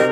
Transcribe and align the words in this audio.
All 0.00 0.06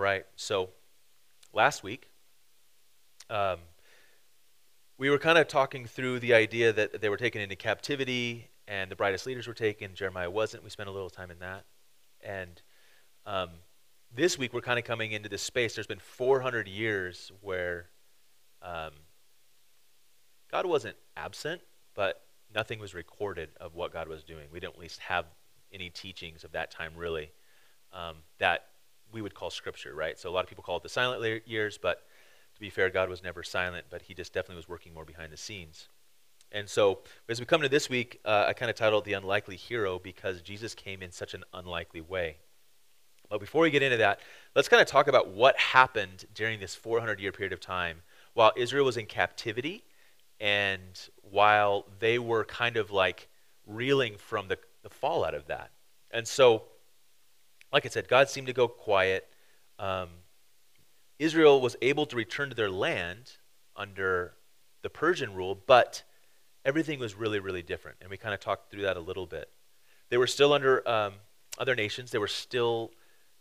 right, 0.00 0.26
so 0.34 0.70
last 1.52 1.84
week, 1.84 2.10
um, 3.30 3.58
we 4.98 5.10
were 5.10 5.18
kind 5.18 5.38
of 5.38 5.46
talking 5.46 5.86
through 5.86 6.18
the 6.18 6.34
idea 6.34 6.72
that 6.72 7.00
they 7.00 7.08
were 7.08 7.16
taken 7.16 7.40
into 7.40 7.54
captivity 7.54 8.48
and 8.66 8.90
the 8.90 8.96
brightest 8.96 9.26
leaders 9.26 9.46
were 9.46 9.54
taken. 9.54 9.94
Jeremiah 9.94 10.30
wasn't. 10.30 10.64
We 10.64 10.70
spent 10.70 10.88
a 10.88 10.92
little 10.92 11.10
time 11.10 11.30
in 11.30 11.38
that. 11.38 11.64
And 12.20 12.60
um, 13.26 13.50
this 14.14 14.38
week, 14.38 14.52
we're 14.52 14.60
kind 14.60 14.78
of 14.78 14.84
coming 14.84 15.12
into 15.12 15.28
this 15.28 15.42
space. 15.42 15.74
There's 15.74 15.86
been 15.86 15.98
400 15.98 16.68
years 16.68 17.32
where 17.40 17.86
um, 18.62 18.92
God 20.50 20.66
wasn't 20.66 20.96
absent, 21.16 21.60
but 21.94 22.22
nothing 22.54 22.78
was 22.78 22.94
recorded 22.94 23.50
of 23.60 23.74
what 23.74 23.92
God 23.92 24.08
was 24.08 24.22
doing. 24.22 24.46
We 24.52 24.60
don't 24.60 24.74
at 24.74 24.80
least 24.80 25.00
have 25.00 25.26
any 25.72 25.90
teachings 25.90 26.44
of 26.44 26.52
that 26.52 26.70
time, 26.70 26.92
really, 26.96 27.32
um, 27.92 28.16
that 28.38 28.66
we 29.12 29.20
would 29.20 29.34
call 29.34 29.50
scripture, 29.50 29.94
right? 29.94 30.18
So 30.18 30.30
a 30.30 30.32
lot 30.32 30.44
of 30.44 30.48
people 30.48 30.62
call 30.62 30.76
it 30.76 30.82
the 30.84 30.88
silent 30.88 31.46
years, 31.48 31.78
but 31.78 32.06
to 32.54 32.60
be 32.60 32.70
fair, 32.70 32.90
God 32.90 33.08
was 33.08 33.22
never 33.22 33.42
silent, 33.42 33.86
but 33.90 34.02
he 34.02 34.14
just 34.14 34.32
definitely 34.32 34.56
was 34.56 34.68
working 34.68 34.94
more 34.94 35.04
behind 35.04 35.32
the 35.32 35.36
scenes. 35.36 35.88
And 36.52 36.68
so, 36.68 37.00
as 37.28 37.40
we 37.40 37.46
come 37.46 37.62
to 37.62 37.68
this 37.68 37.90
week, 37.90 38.20
uh, 38.24 38.44
I 38.46 38.52
kind 38.52 38.70
of 38.70 38.76
titled 38.76 39.04
The 39.04 39.14
Unlikely 39.14 39.56
Hero 39.56 39.98
because 39.98 40.40
Jesus 40.40 40.72
came 40.72 41.02
in 41.02 41.10
such 41.10 41.34
an 41.34 41.42
unlikely 41.52 42.00
way. 42.00 42.36
But 43.28 43.40
before 43.40 43.62
we 43.62 43.70
get 43.70 43.82
into 43.82 43.96
that, 43.98 44.20
let's 44.54 44.68
kind 44.68 44.80
of 44.80 44.86
talk 44.86 45.08
about 45.08 45.28
what 45.28 45.58
happened 45.58 46.24
during 46.34 46.60
this 46.60 46.74
400 46.74 47.20
year 47.20 47.32
period 47.32 47.52
of 47.52 47.60
time 47.60 48.02
while 48.34 48.52
Israel 48.56 48.84
was 48.84 48.96
in 48.96 49.06
captivity 49.06 49.84
and 50.40 51.08
while 51.22 51.86
they 52.00 52.18
were 52.18 52.44
kind 52.44 52.76
of 52.76 52.90
like 52.90 53.28
reeling 53.66 54.16
from 54.16 54.48
the, 54.48 54.58
the 54.82 54.90
fallout 54.90 55.34
of 55.34 55.46
that. 55.46 55.70
And 56.10 56.26
so, 56.26 56.64
like 57.72 57.86
I 57.86 57.88
said, 57.88 58.08
God 58.08 58.28
seemed 58.28 58.46
to 58.48 58.52
go 58.52 58.68
quiet. 58.68 59.26
Um, 59.78 60.08
Israel 61.18 61.60
was 61.60 61.76
able 61.80 62.06
to 62.06 62.16
return 62.16 62.50
to 62.50 62.54
their 62.54 62.70
land 62.70 63.32
under 63.76 64.34
the 64.82 64.90
Persian 64.90 65.34
rule, 65.34 65.60
but 65.66 66.02
everything 66.64 66.98
was 66.98 67.14
really, 67.14 67.40
really 67.40 67.62
different. 67.62 67.98
And 68.00 68.10
we 68.10 68.16
kind 68.16 68.34
of 68.34 68.40
talked 68.40 68.70
through 68.70 68.82
that 68.82 68.96
a 68.96 69.00
little 69.00 69.26
bit. 69.26 69.48
They 70.10 70.16
were 70.16 70.26
still 70.26 70.52
under 70.52 70.86
um, 70.88 71.14
other 71.58 71.74
nations, 71.74 72.10
they 72.10 72.18
were 72.18 72.28
still 72.28 72.90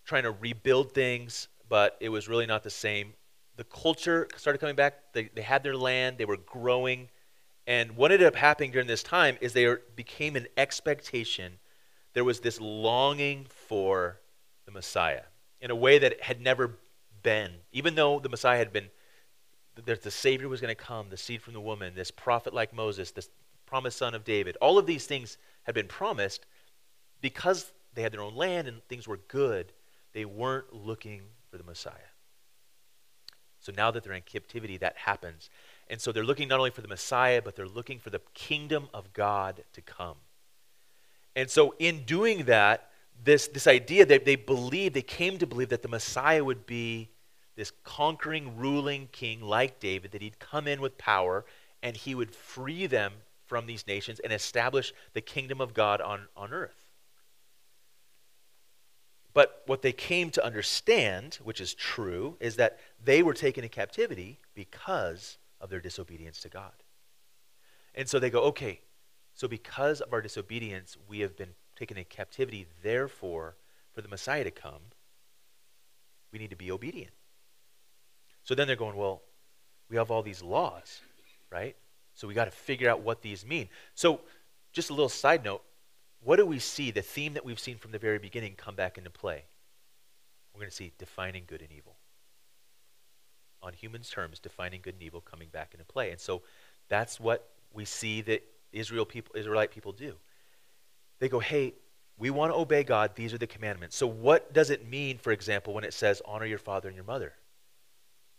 trying 0.06 0.24
to 0.24 0.32
rebuild 0.32 0.94
things, 0.94 1.48
but 1.70 1.98
it 2.00 2.10
was 2.10 2.28
really 2.28 2.46
not 2.46 2.64
the 2.64 2.70
same. 2.70 3.14
The 3.56 3.64
culture 3.64 4.28
started 4.36 4.60
coming 4.60 4.76
back, 4.76 5.14
they, 5.14 5.30
they 5.34 5.42
had 5.42 5.64
their 5.64 5.78
land, 5.78 6.18
they 6.18 6.26
were 6.26 6.38
growing. 6.38 7.10
And 7.68 7.96
what 7.96 8.12
ended 8.12 8.28
up 8.28 8.36
happening 8.36 8.72
during 8.72 8.88
this 8.88 9.04
time 9.04 9.38
is 9.42 9.54
there 9.54 9.82
became 9.96 10.36
an 10.36 10.48
expectation. 10.58 11.54
There 12.14 12.24
was 12.24 12.40
this 12.40 12.60
longing 12.60 13.48
for 13.50 14.20
the 14.66 14.72
Messiah 14.72 15.24
in 15.62 15.72
a 15.72 15.76
way 15.76 15.98
that 16.00 16.22
had 16.22 16.42
never 16.42 16.78
been. 17.22 17.52
Even 17.72 17.96
though 17.96 18.20
the 18.20 18.30
Messiah 18.30 18.58
had 18.58 18.74
been, 18.74 18.90
that 19.86 20.04
the 20.04 20.12
Savior 20.12 20.50
was 20.50 20.62
going 20.62 20.76
to 20.76 20.84
come, 20.84 21.10
the 21.10 21.18
seed 21.18 21.42
from 21.42 21.54
the 21.54 21.62
woman, 21.62 21.94
this 21.96 22.12
prophet 22.12 22.54
like 22.54 22.74
Moses, 22.74 23.12
this 23.12 23.30
promised 23.66 23.98
son 23.98 24.14
of 24.14 24.24
David, 24.24 24.58
all 24.62 24.78
of 24.78 24.86
these 24.86 25.06
things 25.06 25.38
had 25.64 25.74
been 25.74 25.88
promised 25.88 26.46
because 27.22 27.72
they 27.96 28.02
had 28.02 28.12
their 28.12 28.22
own 28.22 28.36
land 28.36 28.68
and 28.68 28.84
things 28.88 29.08
were 29.08 29.18
good. 29.28 29.72
They 30.14 30.26
weren't 30.26 30.74
looking 30.74 31.22
for 31.50 31.58
the 31.58 31.64
Messiah. 31.64 31.94
So 33.60 33.72
now 33.76 33.92
that 33.92 34.04
they're 34.04 34.14
in 34.14 34.24
captivity, 34.24 34.78
that 34.78 34.98
happens. 34.98 35.50
And 35.90 36.00
so 36.00 36.12
they're 36.12 36.26
looking 36.26 36.48
not 36.48 36.60
only 36.60 36.72
for 36.72 36.82
the 36.82 36.88
Messiah, 36.88 37.42
but 37.42 37.56
they're 37.56 37.66
looking 37.68 38.00
for 38.00 38.10
the 38.10 38.22
kingdom 38.34 38.90
of 38.94 39.14
God 39.14 39.64
to 39.74 39.82
come. 39.82 40.18
And 41.36 41.50
so 41.50 41.74
in 41.80 42.04
doing 42.04 42.46
that, 42.46 42.90
this, 43.24 43.48
this 43.48 43.68
idea 43.68 44.06
that 44.06 44.26
they 44.26 44.36
believed, 44.36 44.96
they 44.96 45.02
came 45.02 45.38
to 45.38 45.48
believe 45.48 45.70
that 45.70 45.82
the 45.82 45.88
Messiah 45.88 46.44
would 46.44 46.66
be 46.66 47.10
this 47.56 47.72
conquering, 47.84 48.58
ruling 48.58 49.08
king 49.12 49.42
like 49.42 49.80
David, 49.80 50.12
that 50.12 50.22
he'd 50.22 50.40
come 50.40 50.68
in 50.68 50.82
with 50.82 50.98
power 50.98 51.46
and 51.82 51.96
he 51.96 52.16
would 52.16 52.34
free 52.34 52.86
them 52.88 53.14
from 53.46 53.66
these 53.66 53.86
nations 53.88 54.20
and 54.20 54.34
establish 54.34 54.94
the 55.14 55.22
kingdom 55.22 55.62
of 55.62 55.74
God 55.74 56.02
on, 56.02 56.28
on 56.36 56.52
earth. 56.52 56.83
But 59.34 59.64
what 59.66 59.82
they 59.82 59.92
came 59.92 60.30
to 60.32 60.46
understand, 60.46 61.40
which 61.44 61.60
is 61.60 61.74
true, 61.74 62.38
is 62.40 62.56
that 62.58 62.80
they 63.04 63.24
were 63.24 63.34
taken 63.34 63.64
in 63.64 63.70
captivity 63.70 64.40
because 64.54 65.38
of 65.60 65.70
their 65.70 65.80
disobedience 65.80 66.40
to 66.42 66.50
God. 66.50 66.74
And 67.96 68.08
so 68.08 68.20
they 68.20 68.30
go, 68.30 68.42
okay, 68.44 68.82
so 69.34 69.48
because 69.48 70.02
of 70.02 70.14
our 70.14 70.22
disobedience, 70.22 70.98
we 71.08 71.22
have 71.22 71.36
been 71.36 71.56
taken 71.76 71.98
in 71.98 72.06
captivity. 72.06 72.68
Therefore, 72.84 73.56
for 73.92 74.02
the 74.02 74.08
Messiah 74.08 74.44
to 74.44 74.52
come, 74.52 74.82
we 76.32 76.40
need 76.40 76.52
to 76.52 76.56
be 76.56 76.72
obedient. 76.72 77.12
So 78.44 78.56
then 78.56 78.68
they're 78.68 78.76
going, 78.76 78.98
well, 78.98 79.22
we 79.90 79.98
have 79.98 80.12
all 80.12 80.22
these 80.22 80.44
laws, 80.44 81.02
right? 81.52 81.76
So 82.14 82.28
we 82.28 82.34
got 82.34 82.46
to 82.46 82.52
figure 82.52 82.90
out 82.90 83.02
what 83.02 83.22
these 83.22 83.46
mean. 83.46 83.70
So, 83.96 84.22
just 84.72 84.90
a 84.90 84.94
little 84.94 85.10
side 85.10 85.44
note 85.44 85.64
what 86.24 86.38
do 86.38 86.46
we 86.46 86.60
see, 86.60 86.92
the 86.92 87.02
theme 87.02 87.34
that 87.34 87.46
we've 87.46 87.60
seen 87.60 87.78
from 87.78 87.92
the 87.92 88.00
very 88.00 88.20
beginning, 88.20 88.56
come 88.56 88.76
back 88.76 88.98
into 88.98 89.10
play? 89.10 89.44
We're 90.54 90.60
going 90.60 90.70
to 90.70 90.76
see 90.76 90.92
defining 90.98 91.44
good 91.48 91.62
and 91.62 91.72
evil. 91.72 91.98
On 93.62 93.74
humans' 93.74 94.10
terms, 94.10 94.40
defining 94.40 94.82
good 94.82 94.96
and 94.96 95.04
evil 95.04 95.22
coming 95.22 95.50
back 95.50 95.74
into 95.74 95.86
play. 95.86 96.12
And 96.12 96.20
so 96.20 96.42
that's 96.90 97.20
what 97.20 97.50
we 97.74 97.86
see 97.86 98.22
that 98.22 98.44
Israel 98.72 99.06
people, 99.06 99.36
Israelite 99.36 99.72
people 99.72 99.92
do. 99.92 100.14
They 101.20 101.30
go, 101.30 101.40
hey, 101.40 101.74
we 102.18 102.30
want 102.30 102.52
to 102.52 102.58
obey 102.58 102.84
God. 102.84 103.16
These 103.16 103.34
are 103.34 103.38
the 103.38 103.48
commandments. 103.48 103.96
So, 103.96 104.08
what 104.08 104.54
does 104.54 104.70
it 104.70 104.88
mean, 104.88 105.18
for 105.18 105.32
example, 105.32 105.74
when 105.74 105.84
it 105.84 105.94
says, 105.94 106.22
honor 106.26 106.46
your 106.46 106.58
father 106.60 106.88
and 106.88 106.96
your 106.96 107.06
mother? 107.06 107.34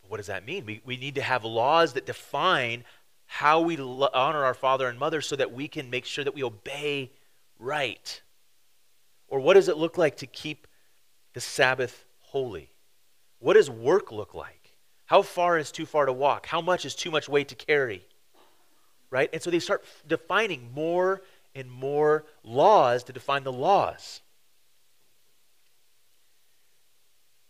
What 0.09 0.19
does 0.19 0.27
that 0.27 0.45
mean? 0.45 0.67
We, 0.67 0.81
we 0.85 0.97
need 0.97 1.15
to 1.17 1.23
have 1.23 1.45
laws 1.45 1.95
that 1.95 2.07
define 2.07 2.85
how 3.27 3.61
we 3.61 3.79
honor 3.79 4.45
our 4.45 4.55
father 4.55 4.87
and 4.87 4.99
mother 4.99 5.21
so 5.21 5.35
that 5.37 5.53
we 5.53 5.67
can 5.67 5.91
make 5.91 6.05
sure 6.05 6.25
that 6.25 6.35
we 6.35 6.45
obey 6.45 7.11
right. 7.59 8.23
Or 9.29 9.41
what 9.41 9.55
does 9.55 9.69
it 9.69 9.77
look 9.77 9.99
like 9.99 10.17
to 10.19 10.27
keep 10.27 10.67
the 11.33 11.41
Sabbath 11.41 12.05
holy? 12.21 12.71
What 13.39 13.55
does 13.55 13.69
work 13.71 14.13
look 14.13 14.35
like? 14.35 14.77
How 15.07 15.23
far 15.23 15.59
is 15.59 15.71
too 15.71 15.87
far 15.87 16.07
to 16.07 16.13
walk? 16.13 16.47
How 16.47 16.61
much 16.61 16.85
is 16.85 16.95
too 16.95 17.11
much 17.11 17.29
weight 17.29 17.49
to 17.49 17.55
carry? 17.55 18.07
Right? 19.11 19.29
And 19.33 19.43
so 19.43 19.51
they 19.51 19.59
start 19.59 19.85
defining 20.07 20.73
more 20.75 21.23
and 21.55 21.71
more 21.71 22.25
laws 22.43 23.05
to 23.05 23.13
define 23.13 23.45
the 23.45 23.53
laws. 23.53 24.21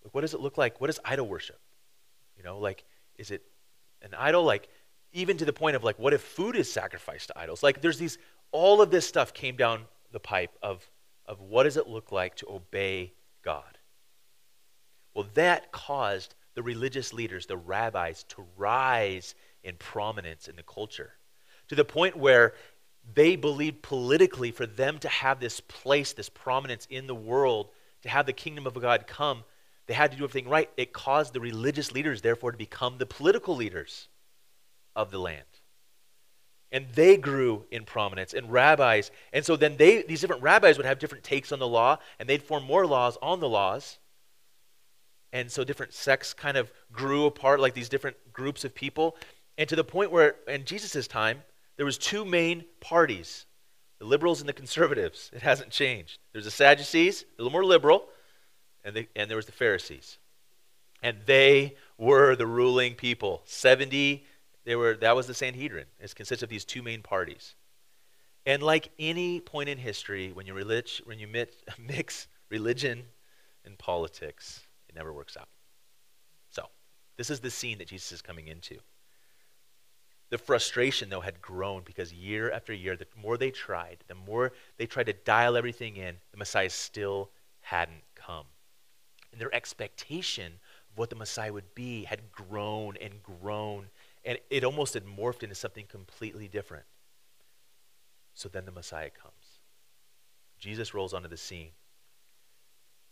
Like, 0.05 0.15
what 0.15 0.21
does 0.21 0.35
it 0.35 0.41
look 0.41 0.59
like? 0.59 0.81
What 0.81 0.91
is 0.91 1.01
idol 1.05 1.27
worship? 1.27 1.59
You 2.37 2.43
know, 2.43 2.59
like, 2.59 2.85
is 3.17 3.31
it 3.31 3.43
an 4.03 4.11
idol? 4.19 4.45
Like, 4.45 4.69
even 5.13 5.37
to 5.39 5.45
the 5.45 5.53
point 5.53 5.77
of 5.77 5.85
like, 5.85 5.99
what 5.99 6.13
if 6.13 6.21
food 6.21 6.57
is 6.57 6.71
sacrificed 6.71 7.29
to 7.29 7.39
idols? 7.39 7.63
Like, 7.63 7.81
there's 7.81 7.99
these, 7.99 8.19
all 8.53 8.83
of 8.83 8.91
this 8.91 9.07
stuff 9.07 9.33
came 9.33 9.57
down 9.57 9.85
the 10.15 10.21
pipe 10.21 10.57
of, 10.63 10.91
of 11.27 11.41
what 11.41 11.65
does 11.65 11.77
it 11.77 11.87
look 11.87 12.11
like 12.11 12.37
to 12.37 12.51
obey 12.51 13.13
God? 13.45 13.79
Well, 15.15 15.27
that 15.35 15.71
caused 15.71 16.35
the 16.55 16.63
religious 16.63 17.13
leaders, 17.13 17.47
the 17.47 17.57
rabbis, 17.57 18.25
to 18.31 18.47
rise 18.57 19.35
in 19.63 19.77
prominence 19.77 20.49
in 20.49 20.57
the 20.57 20.63
culture 20.63 21.13
to 21.69 21.75
the 21.75 21.85
point 21.85 22.17
where 22.17 22.55
they 23.15 23.37
believed 23.37 23.83
politically 23.83 24.51
for 24.51 24.67
them 24.67 24.99
to 24.99 25.09
have 25.09 25.41
this 25.41 25.61
place, 25.61 26.13
this 26.13 26.29
prominence 26.29 26.87
in 26.91 27.07
the 27.07 27.15
world, 27.15 27.71
to 28.03 28.09
have 28.09 28.27
the 28.27 28.33
kingdom 28.33 28.67
of 28.67 28.75
God 28.81 29.07
come, 29.07 29.45
they 29.87 29.95
had 29.95 30.13
to 30.13 30.17
do 30.17 30.25
everything 30.25 30.49
right. 30.49 30.71
It 30.77 30.93
caused 30.93 31.35
the 31.35 31.41
religious 31.41 31.93
leaders, 31.93 32.23
therefore, 32.23 32.53
to 32.53 32.59
become 32.59 32.97
the 32.97 33.07
political 33.07 33.55
leaders 33.55 34.09
of 34.97 35.11
the 35.11 35.19
land. 35.19 35.45
And 36.75 36.87
they 36.95 37.17
grew 37.17 37.65
in 37.71 37.85
prominence, 37.85 38.35
and 38.35 38.53
rabbis. 38.53 39.11
And 39.33 39.47
so 39.47 39.57
then 39.57 39.77
they, 39.79 40.03
these 40.03 40.21
different 40.21 40.43
rabbis 40.43 40.77
would 40.77 40.85
have 40.85 40.99
different 40.99 41.25
takes 41.25 41.53
on 41.53 41.59
the 41.59 41.69
law, 41.69 41.99
and 42.19 42.29
they'd 42.29 42.43
form 42.43 42.65
more 42.65 42.87
laws 42.87 43.17
on 43.23 43.41
the 43.41 43.49
laws. 43.49 43.99
And 45.33 45.51
so 45.51 45.65
different 45.65 45.95
sects 45.95 46.35
kind 46.35 46.57
of 46.57 46.71
grew 46.93 47.25
apart, 47.25 47.61
like 47.61 47.75
these 47.75 47.89
different 47.89 48.17
groups 48.33 48.65
of 48.65 48.75
people. 48.75 49.17
And 49.57 49.69
to 49.69 49.77
the 49.77 49.85
point 49.85 50.11
where, 50.11 50.37
in 50.47 50.65
Jesus' 50.65 51.07
time, 51.07 51.43
there 51.77 51.87
was 51.87 51.99
two 51.99 52.25
main 52.25 52.65
parties 52.81 53.47
the 53.99 54.05
liberals 54.05 54.41
and 54.41 54.49
the 54.49 54.53
conservatives 54.53 55.31
it 55.33 55.43
hasn't 55.43 55.71
changed 55.71 56.19
there's 56.33 56.45
the 56.45 56.51
sadducees 56.51 57.25
a 57.39 57.43
little 57.43 57.53
more 57.53 57.65
liberal 57.65 58.09
and, 58.85 58.95
the, 58.95 59.09
and 59.17 59.31
there 59.31 59.37
was 59.37 59.47
the 59.47 59.53
pharisees 59.53 60.19
and 61.03 61.19
they 61.27 61.77
were 61.99 62.37
the 62.37 62.47
ruling 62.47 62.95
people 62.95 63.43
70 63.45 64.25
they 64.65 64.77
were 64.77 64.95
that 64.95 65.17
was 65.17 65.27
the 65.27 65.35
sanhedrin 65.35 65.87
it 65.99 66.15
consists 66.15 66.43
of 66.43 66.49
these 66.49 66.65
two 66.65 66.83
main 66.83 67.03
parties 67.03 67.55
and 68.47 68.63
like 68.63 68.91
any 68.99 69.41
point 69.41 69.69
in 69.69 69.79
history 69.79 70.31
when 70.33 70.47
you, 70.47 70.55
relig- 70.55 71.01
when 71.05 71.19
you 71.19 71.27
mix, 71.27 71.57
mix 71.79 72.29
religion 72.51 73.05
and 73.65 73.79
politics 73.79 74.63
it 74.89 74.95
never 74.95 75.13
works 75.13 75.37
out 75.37 75.49
So, 76.51 76.69
this 77.17 77.31
is 77.31 77.41
the 77.41 77.51
scene 77.51 77.79
that 77.79 77.89
Jesus 77.89 78.13
is 78.13 78.23
coming 78.23 78.49
into. 78.49 78.79
The 80.31 80.39
frustration, 80.39 81.11
though, 81.11 81.21
had 81.21 81.41
grown 81.41 81.83
because 81.85 82.13
year 82.13 82.51
after 82.51 82.73
year, 82.73 82.97
the 82.97 83.07
more 83.17 83.37
they 83.37 83.51
tried, 83.51 83.99
the 84.09 84.15
more 84.15 84.53
they 84.79 84.87
tried 84.87 85.07
to 85.07 85.13
dial 85.13 85.57
everything 85.57 85.97
in, 85.97 86.17
the 86.33 86.39
Messiah 86.39 86.71
still 86.71 87.31
hadn't 87.61 88.03
come. 88.15 88.47
And 89.33 89.41
their 89.41 89.55
expectation 89.55 90.47
of 90.91 90.99
what 90.99 91.11
the 91.11 91.17
Messiah 91.17 91.53
would 91.53 91.75
be 91.75 92.05
had 92.05 92.33
grown 92.33 92.97
and 93.01 93.23
grown, 93.23 93.87
and 94.25 94.39
it 94.51 94.65
almost 94.65 94.95
had 94.95 95.05
morphed 95.05 95.43
into 95.43 95.55
something 95.55 95.87
completely 95.87 96.49
different. 96.49 96.85
So 98.33 98.49
then 98.49 98.65
the 98.65 98.73
Messiah 98.73 99.11
comes. 99.11 99.35
Jesus 100.59 100.95
rolls 100.95 101.13
onto 101.13 101.29
the 101.29 101.37
scene. 101.37 101.71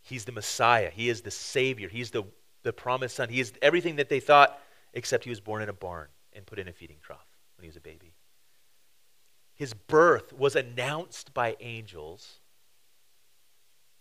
He's 0.01 0.25
the 0.25 0.33
Messiah. 0.33 0.91
He 0.91 1.09
is 1.09 1.21
the 1.21 1.31
Savior. 1.31 1.89
He's 1.89 2.11
the, 2.11 2.25
the 2.63 2.73
promised 2.73 3.17
Son. 3.17 3.29
He 3.29 3.41
is 3.41 3.53
everything 3.63 3.97
that 3.97 4.09
they 4.09 4.21
thought, 4.21 4.59
except 4.95 5.25
he 5.25 5.31
was 5.31 5.41
born 5.41 5.63
in 5.63 5.69
a 5.69 5.73
barn 5.73 6.09
and 6.33 6.47
put 6.47 6.59
in 6.59 6.67
a 6.67 6.73
feeding 6.73 6.97
trough 7.03 7.27
when 7.57 7.65
he 7.65 7.69
was 7.69 7.77
a 7.77 7.81
baby. 7.81 8.15
His 9.55 9.75
birth 9.75 10.33
was 10.33 10.57
announced 10.57 11.35
by 11.35 11.57
angels, 11.61 12.41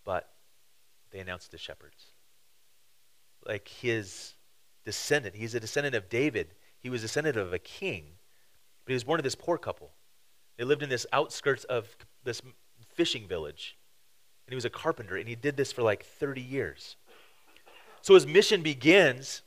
but 0.03 0.29
they 1.11 1.19
announced 1.19 1.51
to 1.51 1.57
shepherds. 1.57 2.05
Like 3.45 3.67
his 3.67 4.33
descendant, 4.85 5.35
he's 5.35 5.53
a 5.53 5.59
descendant 5.59 5.95
of 5.95 6.09
David. 6.09 6.55
He 6.81 6.89
was 6.89 7.01
descendant 7.01 7.37
of 7.37 7.53
a 7.53 7.59
king, 7.59 8.05
but 8.83 8.91
he 8.91 8.95
was 8.95 9.03
born 9.03 9.19
to 9.19 9.23
this 9.23 9.35
poor 9.35 9.57
couple. 9.57 9.91
They 10.57 10.63
lived 10.63 10.83
in 10.83 10.89
this 10.89 11.05
outskirts 11.13 11.63
of 11.65 11.95
this 12.23 12.41
fishing 12.93 13.27
village. 13.27 13.77
And 14.45 14.53
he 14.53 14.55
was 14.55 14.65
a 14.65 14.69
carpenter, 14.69 15.15
and 15.15 15.29
he 15.29 15.35
did 15.35 15.55
this 15.55 15.71
for 15.71 15.81
like 15.81 16.03
30 16.03 16.41
years. 16.41 16.95
So 18.01 18.15
his 18.15 18.25
mission 18.25 18.63
begins, 18.63 19.43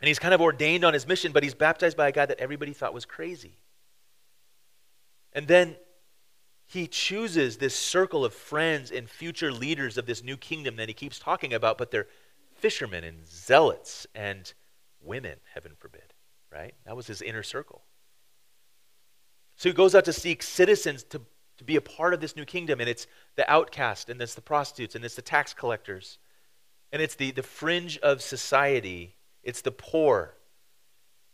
and 0.00 0.08
he's 0.08 0.18
kind 0.18 0.34
of 0.34 0.40
ordained 0.40 0.84
on 0.84 0.94
his 0.94 1.06
mission, 1.06 1.32
but 1.32 1.42
he's 1.42 1.54
baptized 1.54 1.96
by 1.96 2.08
a 2.08 2.12
guy 2.12 2.26
that 2.26 2.38
everybody 2.38 2.72
thought 2.72 2.94
was 2.94 3.04
crazy. 3.04 3.58
And 5.32 5.48
then 5.48 5.76
he 6.66 6.86
chooses 6.86 7.56
this 7.56 7.74
circle 7.74 8.24
of 8.24 8.34
friends 8.34 8.90
and 8.90 9.08
future 9.08 9.52
leaders 9.52 9.98
of 9.98 10.06
this 10.06 10.22
new 10.22 10.36
kingdom 10.36 10.76
that 10.76 10.88
he 10.88 10.94
keeps 10.94 11.18
talking 11.18 11.52
about, 11.52 11.78
but 11.78 11.90
they're 11.90 12.08
fishermen 12.54 13.04
and 13.04 13.26
zealots 13.26 14.06
and 14.14 14.52
women, 15.02 15.38
heaven 15.52 15.72
forbid, 15.78 16.11
right? 16.52 16.74
That 16.84 16.96
was 16.96 17.06
his 17.06 17.22
inner 17.22 17.42
circle. 17.42 17.82
So 19.56 19.68
he 19.68 19.74
goes 19.74 19.94
out 19.94 20.04
to 20.06 20.12
seek 20.12 20.42
citizens 20.42 21.04
to 21.04 21.20
to 21.58 21.64
be 21.64 21.76
a 21.76 21.80
part 21.80 22.12
of 22.12 22.20
this 22.20 22.36
new 22.36 22.44
kingdom. 22.44 22.80
And 22.80 22.88
it's 22.88 23.06
the 23.36 23.50
outcast, 23.50 24.08
and 24.08 24.20
it's 24.20 24.34
the 24.34 24.40
prostitutes, 24.42 24.94
and 24.94 25.04
it's 25.04 25.14
the 25.14 25.22
tax 25.22 25.54
collectors, 25.54 26.18
and 26.92 27.00
it's 27.00 27.14
the, 27.14 27.30
the 27.30 27.42
fringe 27.42 27.98
of 27.98 28.20
society, 28.20 29.16
it's 29.42 29.62
the 29.62 29.70
poor. 29.70 30.34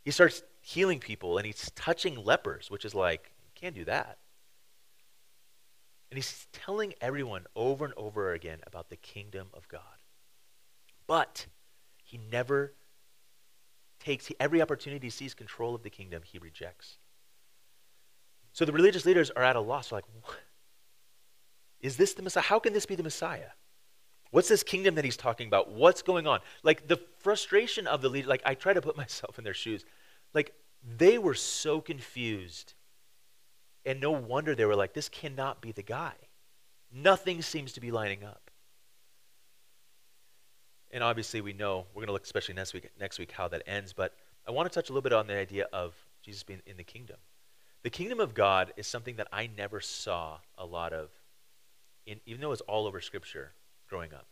He 0.05 0.11
starts 0.11 0.43
healing 0.61 0.99
people, 0.99 1.39
and 1.39 1.47
he's 1.47 1.71
touching 1.75 2.23
lepers, 2.23 2.71
which 2.71 2.85
is 2.85 2.95
like, 2.95 3.33
you 3.43 3.51
can't 3.55 3.75
do 3.75 3.85
that. 3.87 4.19
And 6.11 6.17
he's 6.17 6.47
telling 6.53 6.95
everyone 7.01 7.45
over 7.55 7.85
and 7.85 7.95
over 7.97 8.33
again 8.33 8.59
about 8.67 8.89
the 8.89 8.97
kingdom 8.97 9.49
of 9.53 9.69
God. 9.69 9.83
But 11.07 11.47
he 12.03 12.19
never 12.31 12.75
takes 14.01 14.31
every 14.39 14.63
opportunity 14.63 15.07
he 15.07 15.11
sees 15.11 15.35
control 15.35 15.75
of 15.75 15.83
the 15.83 15.91
kingdom, 15.91 16.23
he 16.25 16.39
rejects. 16.39 16.99
So 18.53 18.65
the 18.65 18.73
religious 18.73 19.05
leaders 19.05 19.31
are 19.31 19.43
at 19.43 19.57
a 19.57 19.61
loss. 19.61 19.91
They're 19.91 19.99
like, 19.99 20.05
is 21.81 21.97
this 21.97 22.15
the 22.15 22.23
Messiah? 22.23 22.43
How 22.43 22.59
can 22.59 22.73
this 22.73 22.87
be 22.87 22.95
the 22.95 23.03
Messiah? 23.03 23.51
What's 24.31 24.49
this 24.49 24.63
kingdom 24.63 24.97
that 24.97 25.05
he's 25.05 25.17
talking 25.17 25.47
about? 25.47 25.71
What's 25.71 26.03
going 26.03 26.27
on? 26.27 26.41
Like 26.63 26.87
the 26.89 27.01
frustration 27.21 27.87
of 27.87 28.03
the 28.03 28.09
leader, 28.09 28.29
like 28.29 28.43
I 28.45 28.55
try 28.55 28.73
to 28.73 28.83
put 28.83 28.97
myself 28.97 29.39
in 29.39 29.45
their 29.45 29.55
shoes. 29.55 29.85
Like 30.35 30.55
they 30.97 31.19
were 31.19 31.35
so 31.35 31.81
confused. 31.81 32.75
And 33.87 34.01
no 34.01 34.11
wonder 34.11 34.55
they 34.55 34.65
were 34.65 34.77
like, 34.77 34.93
this 34.93 35.09
cannot 35.09 35.63
be 35.63 35.73
the 35.73 35.83
guy. 35.83 36.13
Nothing 36.93 37.43
seems 37.43 37.73
to 37.75 37.81
be 37.81 37.91
lining 37.91 38.25
up. 38.25 38.48
And 40.91 41.05
obviously 41.05 41.41
we 41.41 41.53
know, 41.53 41.87
we're 41.93 42.01
going 42.01 42.07
to 42.09 42.13
look 42.13 42.25
especially 42.25 42.55
next 42.55 42.73
week, 42.73 42.91
next 42.99 43.19
week 43.19 43.33
how 43.33 43.49
that 43.49 43.63
ends, 43.67 43.93
but 43.93 44.15
I 44.47 44.51
want 44.51 44.71
to 44.71 44.75
touch 44.75 44.89
a 44.89 44.93
little 44.93 45.03
bit 45.03 45.13
on 45.13 45.27
the 45.27 45.37
idea 45.37 45.67
of 45.73 45.95
Jesus 46.23 46.43
being 46.43 46.63
in 46.67 46.77
the 46.77 46.85
kingdom. 46.85 47.17
The 47.83 47.91
kingdom 47.91 48.21
of 48.21 48.35
God 48.35 48.73
is 48.77 48.87
something 48.87 49.17
that 49.17 49.29
I 49.33 49.49
never 49.57 49.81
saw 49.81 50.39
a 50.57 50.65
lot 50.65 50.93
of, 50.93 51.11
in, 52.07 52.21
even 52.27 52.41
though 52.41 52.49
it 52.49 52.51
was 52.51 52.61
all 52.63 52.87
over 52.87 53.01
Scripture 53.01 53.53
growing 53.89 54.13
up. 54.15 54.27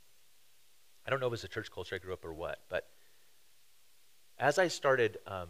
I 1.06 1.10
don't 1.10 1.20
know 1.20 1.28
if 1.28 1.34
it's 1.34 1.44
a 1.44 1.48
church 1.48 1.70
culture 1.70 1.94
I 1.94 1.98
grew 1.98 2.12
up 2.12 2.24
or 2.24 2.34
what, 2.34 2.60
but 2.68 2.88
as 4.38 4.58
I 4.58 4.68
started 4.68 5.18
um, 5.26 5.48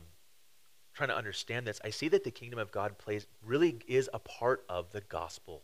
trying 0.93 1.09
to 1.09 1.17
understand 1.17 1.67
this, 1.67 1.81
I 1.85 1.91
see 1.91 2.09
that 2.09 2.25
the 2.25 2.31
kingdom 2.31 2.59
of 2.59 2.71
God 2.71 2.99
plays 2.99 3.27
really 3.45 3.79
is 3.87 4.11
a 4.13 4.19
part 4.19 4.65
of 4.69 4.93
the 4.93 5.01
gospel 5.03 5.63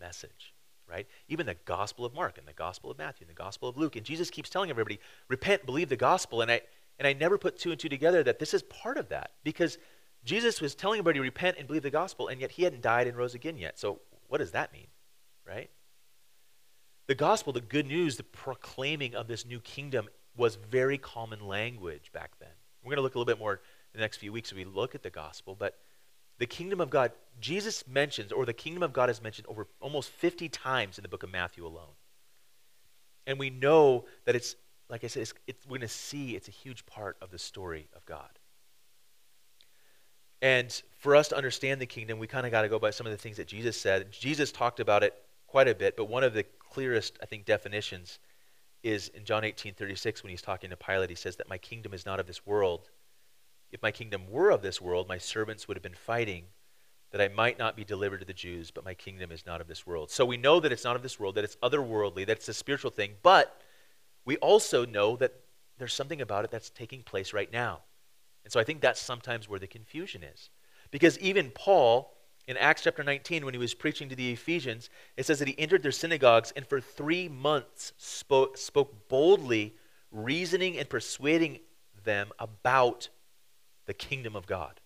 message, 0.00 0.51
right? 0.88 1.06
Even 1.28 1.46
the 1.46 1.56
gospel 1.64 2.04
of 2.04 2.14
Mark 2.14 2.38
and 2.38 2.46
the 2.46 2.52
gospel 2.52 2.90
of 2.90 2.98
Matthew 2.98 3.26
and 3.26 3.30
the 3.34 3.40
gospel 3.40 3.68
of 3.68 3.76
Luke. 3.76 3.96
And 3.96 4.04
Jesus 4.04 4.30
keeps 4.30 4.50
telling 4.50 4.70
everybody, 4.70 5.00
repent, 5.28 5.66
believe 5.66 5.88
the 5.88 5.96
gospel. 5.96 6.42
And 6.42 6.50
I 6.50 6.62
and 6.98 7.08
I 7.08 7.12
never 7.14 7.38
put 7.38 7.58
two 7.58 7.70
and 7.70 7.80
two 7.80 7.88
together 7.88 8.22
that 8.22 8.38
this 8.38 8.54
is 8.54 8.62
part 8.62 8.98
of 8.98 9.08
that 9.08 9.32
because 9.42 9.78
Jesus 10.24 10.60
was 10.60 10.74
telling 10.74 10.98
everybody 10.98 11.20
repent 11.20 11.56
and 11.58 11.66
believe 11.66 11.82
the 11.82 11.90
gospel, 11.90 12.28
and 12.28 12.40
yet 12.40 12.52
he 12.52 12.62
hadn't 12.62 12.82
died 12.82 13.06
and 13.06 13.16
rose 13.16 13.34
again 13.34 13.58
yet. 13.58 13.78
So, 13.78 14.00
what 14.28 14.38
does 14.38 14.52
that 14.52 14.72
mean? 14.72 14.86
Right? 15.46 15.70
The 17.08 17.14
gospel, 17.14 17.52
the 17.52 17.60
good 17.60 17.86
news, 17.86 18.16
the 18.16 18.22
proclaiming 18.22 19.14
of 19.14 19.26
this 19.26 19.44
new 19.44 19.60
kingdom 19.60 20.08
was 20.36 20.56
very 20.56 20.96
common 20.96 21.46
language 21.46 22.12
back 22.12 22.32
then. 22.38 22.48
We're 22.82 22.90
going 22.90 22.96
to 22.96 23.02
look 23.02 23.14
a 23.14 23.18
little 23.18 23.32
bit 23.32 23.38
more 23.38 23.54
in 23.54 23.98
the 23.98 24.00
next 24.00 24.18
few 24.18 24.32
weeks 24.32 24.50
as 24.50 24.56
we 24.56 24.64
look 24.64 24.94
at 24.94 25.02
the 25.02 25.10
gospel, 25.10 25.56
but 25.58 25.78
the 26.42 26.46
kingdom 26.46 26.80
of 26.80 26.90
God, 26.90 27.12
Jesus 27.40 27.84
mentions, 27.86 28.32
or 28.32 28.44
the 28.44 28.52
kingdom 28.52 28.82
of 28.82 28.92
God 28.92 29.08
is 29.08 29.22
mentioned 29.22 29.46
over 29.46 29.68
almost 29.80 30.10
50 30.10 30.48
times 30.48 30.98
in 30.98 31.02
the 31.02 31.08
book 31.08 31.22
of 31.22 31.30
Matthew 31.30 31.64
alone. 31.64 31.94
And 33.28 33.38
we 33.38 33.48
know 33.48 34.06
that 34.24 34.34
it's, 34.34 34.56
like 34.88 35.04
I 35.04 35.06
said, 35.06 35.22
it's, 35.22 35.34
it's, 35.46 35.64
we're 35.64 35.78
going 35.78 35.82
to 35.82 35.88
see 35.88 36.34
it's 36.34 36.48
a 36.48 36.50
huge 36.50 36.84
part 36.84 37.16
of 37.22 37.30
the 37.30 37.38
story 37.38 37.86
of 37.94 38.04
God. 38.06 38.40
And 40.40 40.82
for 40.98 41.14
us 41.14 41.28
to 41.28 41.36
understand 41.36 41.80
the 41.80 41.86
kingdom, 41.86 42.18
we 42.18 42.26
kind 42.26 42.44
of 42.44 42.50
got 42.50 42.62
to 42.62 42.68
go 42.68 42.80
by 42.80 42.90
some 42.90 43.06
of 43.06 43.12
the 43.12 43.18
things 43.18 43.36
that 43.36 43.46
Jesus 43.46 43.80
said. 43.80 44.10
Jesus 44.10 44.50
talked 44.50 44.80
about 44.80 45.04
it 45.04 45.14
quite 45.46 45.68
a 45.68 45.76
bit, 45.76 45.96
but 45.96 46.06
one 46.06 46.24
of 46.24 46.34
the 46.34 46.44
clearest, 46.58 47.20
I 47.22 47.26
think, 47.26 47.44
definitions 47.44 48.18
is 48.82 49.10
in 49.10 49.24
John 49.24 49.44
18 49.44 49.74
36 49.74 50.24
when 50.24 50.30
he's 50.30 50.42
talking 50.42 50.70
to 50.70 50.76
Pilate. 50.76 51.08
He 51.08 51.14
says 51.14 51.36
that 51.36 51.48
my 51.48 51.58
kingdom 51.58 51.94
is 51.94 52.04
not 52.04 52.18
of 52.18 52.26
this 52.26 52.44
world. 52.44 52.90
If 53.72 53.82
my 53.82 53.90
kingdom 53.90 54.30
were 54.30 54.50
of 54.50 54.62
this 54.62 54.80
world, 54.80 55.08
my 55.08 55.18
servants 55.18 55.66
would 55.66 55.76
have 55.76 55.82
been 55.82 55.94
fighting 55.94 56.44
that 57.10 57.20
I 57.20 57.28
might 57.28 57.58
not 57.58 57.76
be 57.76 57.84
delivered 57.84 58.20
to 58.20 58.26
the 58.26 58.32
Jews, 58.32 58.70
but 58.70 58.84
my 58.84 58.94
kingdom 58.94 59.32
is 59.32 59.44
not 59.46 59.60
of 59.60 59.68
this 59.68 59.86
world. 59.86 60.10
So 60.10 60.24
we 60.24 60.36
know 60.36 60.60
that 60.60 60.72
it's 60.72 60.84
not 60.84 60.96
of 60.96 61.02
this 61.02 61.18
world, 61.18 61.34
that 61.34 61.44
it's 61.44 61.56
otherworldly, 61.56 62.26
that 62.26 62.38
it's 62.38 62.48
a 62.48 62.54
spiritual 62.54 62.90
thing, 62.90 63.14
but 63.22 63.60
we 64.24 64.36
also 64.38 64.86
know 64.86 65.16
that 65.16 65.34
there's 65.78 65.94
something 65.94 66.20
about 66.20 66.44
it 66.44 66.50
that's 66.50 66.70
taking 66.70 67.02
place 67.02 67.32
right 67.32 67.52
now. 67.52 67.80
And 68.44 68.52
so 68.52 68.60
I 68.60 68.64
think 68.64 68.80
that's 68.80 69.00
sometimes 69.00 69.48
where 69.48 69.58
the 69.58 69.66
confusion 69.66 70.22
is. 70.22 70.50
Because 70.90 71.18
even 71.18 71.50
Paul, 71.50 72.14
in 72.46 72.56
Acts 72.56 72.82
chapter 72.82 73.02
19, 73.02 73.44
when 73.44 73.54
he 73.54 73.58
was 73.58 73.74
preaching 73.74 74.08
to 74.08 74.16
the 74.16 74.32
Ephesians, 74.32 74.90
it 75.16 75.26
says 75.26 75.38
that 75.38 75.48
he 75.48 75.58
entered 75.58 75.82
their 75.82 75.92
synagogues 75.92 76.52
and 76.56 76.66
for 76.66 76.80
three 76.80 77.28
months 77.28 77.92
spoke, 77.96 78.56
spoke 78.56 79.08
boldly, 79.08 79.76
reasoning 80.10 80.78
and 80.78 80.88
persuading 80.88 81.60
them 82.04 82.30
about 82.38 83.08
the 83.86 83.94
kingdom 83.94 84.36
of 84.36 84.46
God. 84.46 84.80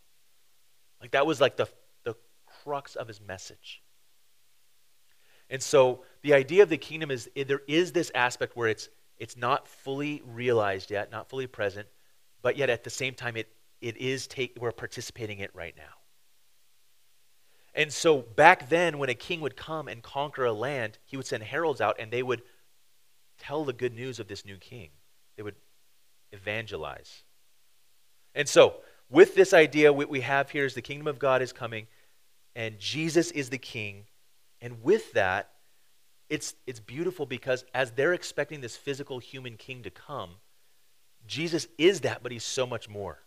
Like 1.00 1.12
that 1.12 1.26
was 1.26 1.40
like 1.40 1.56
the, 1.56 1.68
the 2.04 2.14
crux 2.46 2.96
of 2.96 3.08
his 3.08 3.20
message. 3.20 3.82
And 5.48 5.62
so 5.62 6.02
the 6.22 6.34
idea 6.34 6.62
of 6.62 6.68
the 6.68 6.78
kingdom 6.78 7.10
is 7.10 7.30
there 7.34 7.62
is 7.68 7.92
this 7.92 8.10
aspect 8.14 8.56
where 8.56 8.68
it's 8.68 8.88
it's 9.18 9.36
not 9.36 9.66
fully 9.66 10.22
realized 10.26 10.90
yet, 10.90 11.10
not 11.10 11.28
fully 11.28 11.46
present, 11.46 11.88
but 12.42 12.56
yet 12.56 12.70
at 12.70 12.84
the 12.84 12.90
same 12.90 13.14
time, 13.14 13.36
it, 13.36 13.48
it 13.80 13.96
is 13.96 14.26
take, 14.26 14.56
we're 14.60 14.72
participating 14.72 15.38
in 15.38 15.44
it 15.44 15.50
right 15.54 15.74
now. 15.76 15.82
And 17.74 17.92
so 17.92 18.18
back 18.18 18.68
then, 18.68 18.98
when 18.98 19.08
a 19.08 19.14
king 19.14 19.40
would 19.40 19.56
come 19.56 19.88
and 19.88 20.02
conquer 20.02 20.44
a 20.44 20.52
land, 20.52 20.98
he 21.04 21.16
would 21.16 21.26
send 21.26 21.42
heralds 21.42 21.80
out 21.80 21.96
and 21.98 22.10
they 22.10 22.22
would 22.22 22.42
tell 23.38 23.64
the 23.64 23.72
good 23.72 23.94
news 23.94 24.18
of 24.18 24.28
this 24.28 24.44
new 24.44 24.56
king. 24.56 24.90
They 25.36 25.42
would 25.42 25.56
evangelize. 26.32 27.22
And 28.36 28.46
so, 28.46 28.74
with 29.08 29.34
this 29.34 29.54
idea, 29.54 29.92
what 29.92 30.10
we 30.10 30.20
have 30.20 30.50
here 30.50 30.66
is 30.66 30.74
the 30.74 30.82
kingdom 30.82 31.06
of 31.06 31.18
God 31.18 31.40
is 31.40 31.52
coming, 31.52 31.86
and 32.54 32.78
Jesus 32.78 33.30
is 33.30 33.48
the 33.50 33.58
king. 33.58 34.04
And 34.60 34.82
with 34.82 35.12
that, 35.14 35.50
it's, 36.28 36.54
it's 36.66 36.80
beautiful 36.80 37.24
because 37.24 37.64
as 37.72 37.92
they're 37.92 38.12
expecting 38.12 38.60
this 38.60 38.76
physical 38.76 39.20
human 39.20 39.56
king 39.56 39.82
to 39.84 39.90
come, 39.90 40.30
Jesus 41.26 41.66
is 41.78 42.02
that, 42.02 42.22
but 42.22 42.30
he's 42.30 42.44
so 42.44 42.66
much 42.66 42.88
more. 42.88 43.20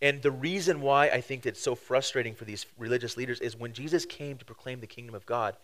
And 0.00 0.22
the 0.22 0.30
reason 0.30 0.80
why 0.80 1.08
I 1.08 1.20
think 1.20 1.46
it's 1.46 1.60
so 1.60 1.74
frustrating 1.74 2.34
for 2.34 2.44
these 2.44 2.66
religious 2.78 3.16
leaders 3.16 3.40
is 3.40 3.56
when 3.56 3.72
Jesus 3.72 4.04
came 4.04 4.36
to 4.38 4.44
proclaim 4.44 4.80
the 4.80 4.86
kingdom 4.86 5.14
of 5.14 5.26
God, 5.26 5.56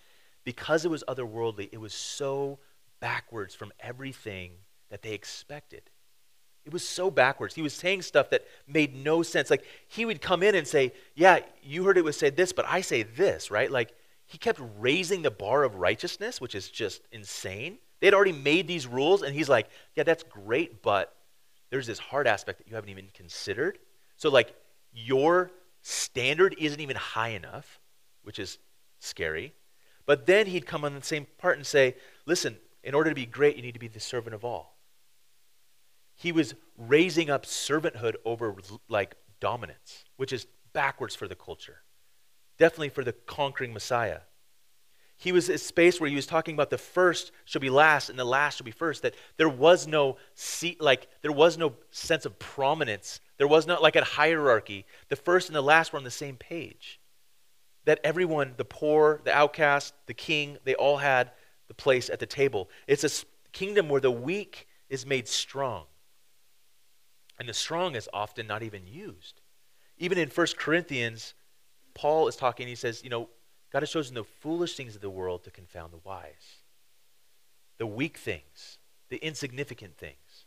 because 0.42 0.84
it 0.84 0.90
was 0.90 1.04
otherworldly, 1.06 1.68
it 1.70 1.80
was 1.80 1.94
so 1.94 2.58
backwards 2.98 3.54
from 3.54 3.72
everything 3.78 4.52
that 4.90 5.02
they 5.02 5.12
expected. 5.12 5.82
It 6.64 6.72
was 6.72 6.88
so 6.88 7.10
backwards. 7.10 7.54
He 7.54 7.62
was 7.62 7.74
saying 7.74 8.02
stuff 8.02 8.30
that 8.30 8.46
made 8.66 8.94
no 8.94 9.22
sense. 9.22 9.50
Like 9.50 9.64
he 9.88 10.04
would 10.04 10.20
come 10.20 10.42
in 10.42 10.54
and 10.54 10.66
say, 10.66 10.92
"Yeah, 11.14 11.40
you 11.62 11.84
heard 11.84 11.98
it 11.98 12.04
was 12.04 12.16
said 12.16 12.36
this, 12.36 12.52
but 12.52 12.64
I 12.66 12.80
say 12.82 13.02
this," 13.02 13.50
right? 13.50 13.70
Like 13.70 13.94
he 14.26 14.38
kept 14.38 14.60
raising 14.78 15.22
the 15.22 15.30
bar 15.30 15.64
of 15.64 15.74
righteousness, 15.74 16.40
which 16.40 16.54
is 16.54 16.70
just 16.70 17.02
insane. 17.10 17.78
They 18.00 18.06
had 18.06 18.14
already 18.14 18.32
made 18.32 18.68
these 18.68 18.86
rules, 18.86 19.22
and 19.22 19.34
he's 19.34 19.48
like, 19.48 19.68
"Yeah, 19.94 20.04
that's 20.04 20.22
great, 20.22 20.82
but 20.82 21.16
there's 21.70 21.86
this 21.86 21.98
hard 21.98 22.26
aspect 22.28 22.58
that 22.58 22.68
you 22.68 22.74
haven't 22.76 22.90
even 22.90 23.08
considered." 23.12 23.78
So 24.16 24.30
like 24.30 24.54
your 24.92 25.50
standard 25.80 26.54
isn't 26.58 26.80
even 26.80 26.96
high 26.96 27.30
enough, 27.30 27.80
which 28.22 28.38
is 28.38 28.58
scary. 29.00 29.52
But 30.06 30.26
then 30.26 30.46
he'd 30.46 30.66
come 30.66 30.84
on 30.84 30.94
the 30.94 31.02
same 31.02 31.26
part 31.38 31.56
and 31.56 31.66
say, 31.66 31.96
"Listen, 32.24 32.60
in 32.84 32.94
order 32.94 33.10
to 33.10 33.16
be 33.16 33.26
great, 33.26 33.56
you 33.56 33.62
need 33.62 33.74
to 33.74 33.80
be 33.80 33.88
the 33.88 34.00
servant 34.00 34.34
of 34.34 34.44
all." 34.44 34.71
He 36.14 36.32
was 36.32 36.54
raising 36.76 37.30
up 37.30 37.44
servanthood 37.44 38.14
over 38.24 38.54
like 38.88 39.16
dominance, 39.40 40.04
which 40.16 40.32
is 40.32 40.46
backwards 40.72 41.14
for 41.14 41.28
the 41.28 41.34
culture. 41.34 41.82
Definitely 42.58 42.90
for 42.90 43.04
the 43.04 43.12
conquering 43.12 43.72
Messiah. 43.72 44.20
He 45.16 45.32
was 45.32 45.48
a 45.48 45.58
space 45.58 46.00
where 46.00 46.10
he 46.10 46.16
was 46.16 46.26
talking 46.26 46.54
about 46.54 46.70
the 46.70 46.78
first 46.78 47.30
shall 47.44 47.60
be 47.60 47.70
last 47.70 48.08
and 48.08 48.18
the 48.18 48.24
last 48.24 48.56
shall 48.56 48.64
be 48.64 48.72
first. 48.72 49.02
That 49.02 49.14
there 49.36 49.48
was 49.48 49.86
no 49.86 50.16
seat, 50.34 50.80
like 50.80 51.08
there 51.22 51.32
was 51.32 51.56
no 51.56 51.74
sense 51.90 52.26
of 52.26 52.38
prominence. 52.38 53.20
There 53.38 53.46
was 53.46 53.66
not 53.66 53.82
like 53.82 53.96
a 53.96 54.04
hierarchy. 54.04 54.84
The 55.08 55.16
first 55.16 55.48
and 55.48 55.56
the 55.56 55.62
last 55.62 55.92
were 55.92 55.98
on 55.98 56.04
the 56.04 56.10
same 56.10 56.36
page. 56.36 57.00
That 57.84 58.00
everyone, 58.02 58.54
the 58.56 58.64
poor, 58.64 59.20
the 59.24 59.32
outcast, 59.32 59.94
the 60.06 60.14
king, 60.14 60.58
they 60.64 60.74
all 60.74 60.96
had 60.96 61.30
the 61.68 61.74
place 61.74 62.10
at 62.10 62.18
the 62.18 62.26
table. 62.26 62.68
It's 62.86 63.04
a 63.04 63.24
kingdom 63.52 63.88
where 63.88 64.00
the 64.00 64.10
weak 64.10 64.66
is 64.88 65.06
made 65.06 65.28
strong 65.28 65.84
and 67.38 67.48
the 67.48 67.54
strong 67.54 67.94
is 67.94 68.08
often 68.12 68.46
not 68.46 68.62
even 68.62 68.86
used. 68.86 69.40
Even 69.98 70.18
in 70.18 70.28
1 70.28 70.46
Corinthians, 70.56 71.34
Paul 71.94 72.28
is 72.28 72.36
talking, 72.36 72.66
he 72.68 72.74
says, 72.74 73.02
you 73.02 73.10
know, 73.10 73.28
God 73.72 73.82
has 73.82 73.90
chosen 73.90 74.14
the 74.14 74.24
foolish 74.24 74.76
things 74.76 74.94
of 74.94 75.00
the 75.00 75.10
world 75.10 75.44
to 75.44 75.50
confound 75.50 75.92
the 75.92 76.00
wise, 76.04 76.60
the 77.78 77.86
weak 77.86 78.18
things, 78.18 78.78
the 79.08 79.16
insignificant 79.16 79.96
things. 79.96 80.46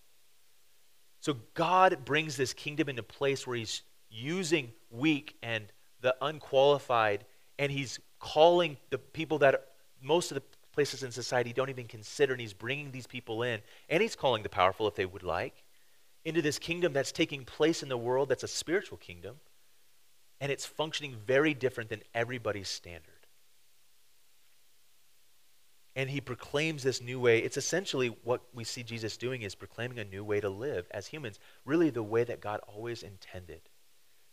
So 1.20 1.38
God 1.56 2.06
brings 2.06 2.38
this 2.38 2.54
kingdom 2.54 2.88
into 2.88 3.02
place 3.02 3.48
where 3.48 3.58
he's 3.58 3.82
using 4.12 4.72
weak 4.92 5.36
and 5.42 5.66
the 6.02 6.16
unqualified, 6.22 7.26
and 7.58 7.72
he's 7.72 8.00
calling 8.20 8.78
the 8.92 9.00
people 9.00 9.40
that 9.40 9.70
most 10.02 10.32
of 10.32 10.36
the 10.36 10.44
places 10.72 11.02
in 11.02 11.12
society 11.12 11.52
don't 11.52 11.70
even 11.70 11.88
consider, 11.88 12.34
and 12.34 12.42
he's 12.42 12.54
bringing 12.54 12.92
these 12.92 13.08
people 13.08 13.42
in, 13.42 13.60
and 13.90 14.04
he's 14.04 14.16
calling 14.16 14.44
the 14.44 14.50
powerful 14.50 14.88
if 14.88 14.96
they 14.96 15.06
would 15.06 15.24
like 15.24 15.65
into 16.26 16.42
this 16.42 16.60
kingdom 16.60 16.92
that's 16.92 17.12
taking 17.12 17.46
place 17.46 17.84
in 17.84 17.90
the 17.90 17.98
world 17.98 18.30
that's 18.30 18.44
a 18.44 18.48
spiritual 18.48 18.98
kingdom, 18.98 19.38
and 20.42 20.52
it's 20.52 20.66
functioning 20.66 21.16
very 21.26 21.54
different 21.54 21.90
than 21.90 22.02
everybody's 22.14 22.68
standard. 22.68 23.12
And 25.96 26.10
he 26.10 26.20
proclaims 26.20 26.84
this 26.84 27.02
new 27.02 27.22
way. 27.22 27.40
It's 27.40 27.56
essentially 27.56 28.10
what 28.24 28.42
we 28.54 28.66
see 28.66 28.84
Jesus 28.84 29.16
doing 29.16 29.44
is 29.44 29.56
proclaiming 29.56 30.00
a 30.00 30.04
new 30.04 30.26
way 30.26 30.42
to 30.42 30.50
live 30.50 30.88
as 30.92 31.08
humans, 31.08 31.40
really 31.64 31.90
the 31.90 32.04
way 32.04 32.26
that 32.26 32.42
God 32.42 32.60
always 32.68 33.02
intended. 33.02 33.62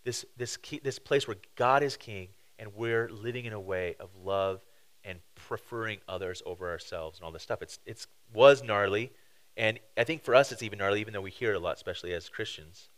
This, 0.02 0.25
this, 0.37 0.56
key, 0.56 0.80
this 0.82 0.99
place 0.99 1.28
where 1.28 1.37
God 1.54 1.84
is 1.84 1.96
king 1.96 2.28
and 2.58 2.75
we're 2.75 3.08
living 3.11 3.44
in 3.44 3.52
a 3.52 3.61
way 3.61 3.94
of 4.00 4.08
love 4.25 4.61
and 5.04 5.20
preferring 5.34 5.99
others 6.08 6.42
over 6.44 6.68
ourselves 6.68 7.18
and 7.18 7.25
all 7.25 7.30
this 7.30 7.44
stuff. 7.44 7.62
It's, 7.62 7.78
it's 7.87 8.08
was 8.34 8.64
gnarly. 8.64 9.12
And 9.56 9.78
I 9.97 10.04
think 10.04 10.25
for 10.25 10.35
us 10.35 10.52
it's 10.52 10.62
even 10.62 10.78
gnarly, 10.78 11.00
even 11.00 11.12
though 11.12 11.21
we 11.21 11.30
hear 11.30 11.52
it 11.52 11.56
a 11.56 11.61
lot, 11.61 11.76
especially 11.76 12.14
as 12.14 12.28
Christians. 12.28 12.88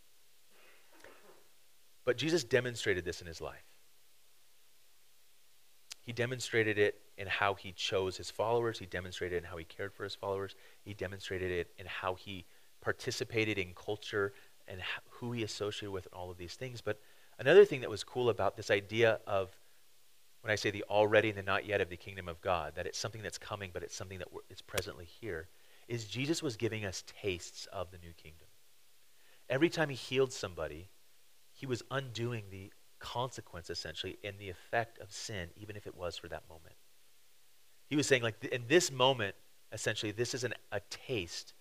But 2.04 2.16
Jesus 2.16 2.44
demonstrated 2.44 3.04
this 3.04 3.20
in 3.20 3.26
his 3.26 3.40
life. 3.40 3.64
He 6.02 6.12
demonstrated 6.12 6.78
it 6.78 7.00
in 7.16 7.26
how 7.26 7.54
he 7.54 7.73
chose 7.73 8.16
his 8.16 8.30
followers. 8.30 8.78
He 8.78 8.87
demonstrated 8.87 9.37
it 9.37 9.38
in 9.38 9.44
how 9.44 9.56
he 9.56 9.64
cared 9.64 9.92
for 9.94 10.04
his 10.04 10.14
followers. 10.14 10.54
He 10.84 10.92
demonstrated 10.92 11.50
it 11.50 11.70
in 11.78 11.87
how 11.87 12.14
he 12.14 12.44
participated 12.82 13.58
in 13.58 13.73
culture 13.75 14.34
and 14.68 14.80
who 15.08 15.32
he 15.32 15.42
associated 15.42 15.92
with 15.92 16.04
and 16.06 16.14
all 16.14 16.30
of 16.30 16.37
these 16.37 16.54
things. 16.54 16.82
But 16.82 17.00
another 17.38 17.64
thing 17.64 17.80
that 17.80 17.90
was 17.90 18.04
cool 18.04 18.28
about 18.28 18.56
this 18.56 18.70
idea 18.70 19.20
of 19.26 19.56
when 20.42 20.52
I 20.52 20.56
say 20.56 20.70
the 20.70 20.84
already 20.90 21.30
and 21.30 21.38
the 21.38 21.42
not 21.42 21.64
yet 21.64 21.80
of 21.80 21.88
the 21.88 21.96
kingdom 21.96 22.28
of 22.28 22.38
God, 22.42 22.75
that 22.76 22.87
it's 22.87 22.99
something 22.99 23.23
that's 23.23 23.38
coming, 23.38 23.70
but 23.73 23.82
it's 23.82 23.96
something 23.96 24.18
that 24.18 24.28
it's 24.50 24.61
presently 24.61 25.06
here, 25.06 25.49
is 25.88 26.05
Jesus 26.05 26.43
was 26.43 26.57
giving 26.57 26.85
us 26.85 27.05
tastes 27.23 27.67
of 27.73 27.91
the 27.91 27.99
new 27.99 28.12
kingdom. 28.12 28.49
Every 29.49 29.69
time 29.69 29.88
he 29.88 29.95
healed 29.95 30.33
somebody, 30.33 30.88
he 31.53 31.67
was 31.67 31.83
undoing 31.91 32.45
the 32.50 32.73
consequence, 32.99 33.71
essentially, 33.71 34.19
and 34.25 34.38
the 34.38 34.49
effect 34.49 34.99
of 34.99 35.12
sin, 35.12 35.50
even 35.57 35.76
if 35.76 35.87
it 35.87 35.95
was 35.95 36.17
for 36.17 36.29
that 36.29 36.43
moment. 36.49 36.75
He 37.87 37.97
was 37.97 38.07
saying, 38.07 38.23
like, 38.23 38.43
in 38.45 38.64
this 38.67 38.91
moment, 38.91 39.35
essentially, 39.73 40.12
this 40.12 40.35
is 40.35 40.45
an, 40.45 40.55
a 40.73 40.81
taste 40.88 41.53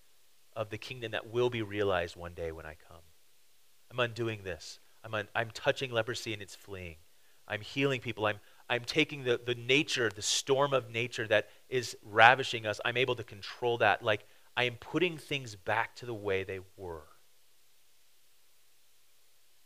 of 0.55 0.69
the 0.69 0.77
kingdom 0.77 1.11
that 1.11 1.31
will 1.31 1.49
be 1.49 1.61
realized 1.61 2.15
one 2.15 2.33
day 2.33 2.51
when 2.51 2.65
I 2.65 2.75
come. 2.87 3.01
I'm 3.91 3.99
undoing 3.99 4.43
this. 4.43 4.79
I'm, 5.03 5.13
un, 5.13 5.27
I'm 5.35 5.51
touching 5.53 5.91
leprosy 5.91 6.33
and 6.33 6.41
it's 6.41 6.55
fleeing. 6.55 6.95
I'm 7.47 7.61
healing 7.61 7.99
people. 7.99 8.25
I'm, 8.25 8.37
I'm 8.69 8.83
taking 8.85 9.23
the, 9.23 9.39
the 9.43 9.55
nature, 9.55 10.09
the 10.13 10.21
storm 10.21 10.73
of 10.73 10.89
nature 10.89 11.27
that 11.27 11.49
is 11.69 11.95
ravishing 12.03 12.65
us, 12.65 12.79
I'm 12.85 12.97
able 12.97 13.15
to 13.15 13.23
control 13.23 13.77
that. 13.79 14.03
Like, 14.03 14.25
I 14.55 14.63
am 14.63 14.75
putting 14.75 15.17
things 15.17 15.55
back 15.55 15.95
to 15.97 16.05
the 16.05 16.13
way 16.13 16.43
they 16.43 16.59
were. 16.77 17.03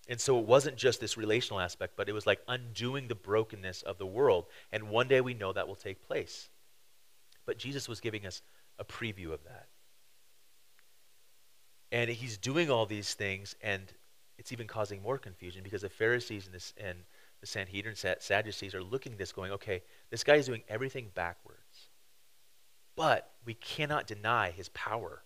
And 0.09 0.19
so 0.19 0.39
it 0.39 0.45
wasn't 0.45 0.77
just 0.77 1.01
this 1.01 1.17
relational 1.17 1.59
aspect, 1.59 1.93
but 1.97 2.07
it 2.07 2.13
was 2.13 2.25
like 2.25 2.39
undoing 2.47 3.07
the 3.07 3.15
brokenness 3.15 3.81
of 3.81 3.97
the 3.97 4.05
world. 4.05 4.45
And 4.71 4.89
one 4.89 5.07
day 5.07 5.19
we 5.19 5.33
know 5.33 5.51
that 5.51 5.67
will 5.67 5.75
take 5.75 6.07
place. 6.07 6.49
But 7.45 7.57
Jesus 7.57 7.89
was 7.89 7.99
giving 7.99 8.25
us 8.25 8.41
a 8.79 8.85
preview 8.85 9.33
of 9.33 9.43
that. 9.43 9.67
And 11.91 12.09
he's 12.09 12.37
doing 12.37 12.69
all 12.69 12.85
these 12.85 13.13
things, 13.13 13.55
and 13.61 13.81
it's 14.37 14.51
even 14.51 14.67
causing 14.67 15.01
more 15.01 15.17
confusion 15.17 15.63
because 15.63 15.81
the 15.81 15.89
Pharisees 15.89 16.45
and, 16.45 16.55
this, 16.55 16.73
and 16.77 16.99
the 17.39 17.47
Sanhedrin, 17.47 17.95
Sadducees 17.95 18.73
are 18.73 18.83
looking 18.83 19.13
at 19.13 19.17
this 19.17 19.31
going, 19.31 19.51
okay, 19.51 19.83
this 20.09 20.23
guy 20.23 20.35
is 20.35 20.47
doing 20.47 20.63
everything 20.67 21.11
backwards. 21.13 21.89
But 22.95 23.31
we 23.45 23.53
cannot 23.53 24.07
deny 24.07 24.49
his 24.49 24.69
power. 24.69 25.21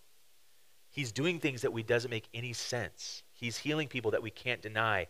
He's 0.89 1.13
doing 1.13 1.39
things 1.39 1.61
that 1.61 1.71
we 1.71 1.83
doesn't 1.83 2.11
make 2.11 2.27
any 2.33 2.51
sense. 2.51 3.23
He's 3.31 3.57
healing 3.57 3.87
people 3.87 4.11
that 4.11 4.21
we 4.21 4.29
can't 4.29 4.61
deny. 4.61 5.07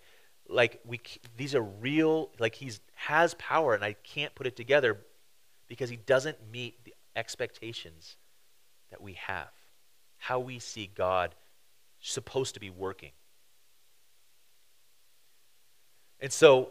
Like 0.48 0.79
we 0.86 1.00
these 1.38 1.55
are 1.55 1.63
real 1.63 2.29
like 2.39 2.53
he's 2.53 2.81
has 2.93 3.34
power 3.36 3.74
and 3.74 3.84
I 3.84 3.93
can't 3.93 4.36
put 4.36 4.46
it 4.46 4.55
together 4.55 5.00
because 5.67 5.89
he 5.89 5.96
doesn't 5.96 6.38
meet 6.51 6.84
the 6.84 6.93
expectations 7.15 8.17
that 8.91 9.01
we 9.01 9.13
have. 9.13 9.50
How 10.17 10.39
we 10.39 10.60
see 10.60 10.91
God 10.93 11.34
supposed 12.00 12.53
to 12.53 12.60
be 12.60 12.70
working. 12.70 13.12
And 16.20 16.31
so 16.31 16.70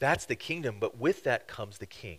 that's 0.00 0.24
the 0.24 0.34
kingdom, 0.34 0.78
but 0.80 0.98
with 0.98 1.24
that 1.24 1.46
comes 1.46 1.78
the 1.78 1.86
king. 1.86 2.18